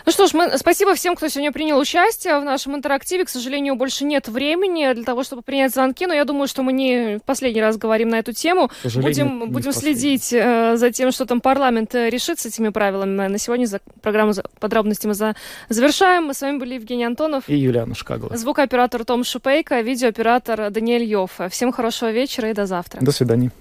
[0.06, 3.26] Ну что ж, мы, спасибо всем, кто сегодня принял участие в нашем интерактиве.
[3.26, 6.72] К сожалению, больше нет времени для того, чтобы принять звонки, но я думаю, что мы
[6.72, 8.72] не в последний раз говорим на эту тему.
[8.82, 13.28] сожалению, Будем, будем следить э, за тем, что там парламент решит с этими правилами.
[13.28, 15.36] На сегодня за, программу за, подробности мы за,
[15.68, 16.28] завершаем.
[16.28, 17.44] Мы с вами были Евгений Антонов.
[17.50, 18.36] И Юлиана Шкагла.
[18.36, 21.40] Звукооператор Том Шупейко, видеооператор Даниэль Йов.
[21.50, 23.00] Всем хорошего вечера и до завтра.
[23.02, 23.52] До свидания.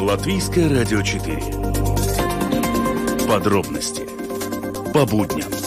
[0.00, 1.36] Латвийское радио 4.
[3.28, 4.08] Подробности
[4.92, 5.59] по будням.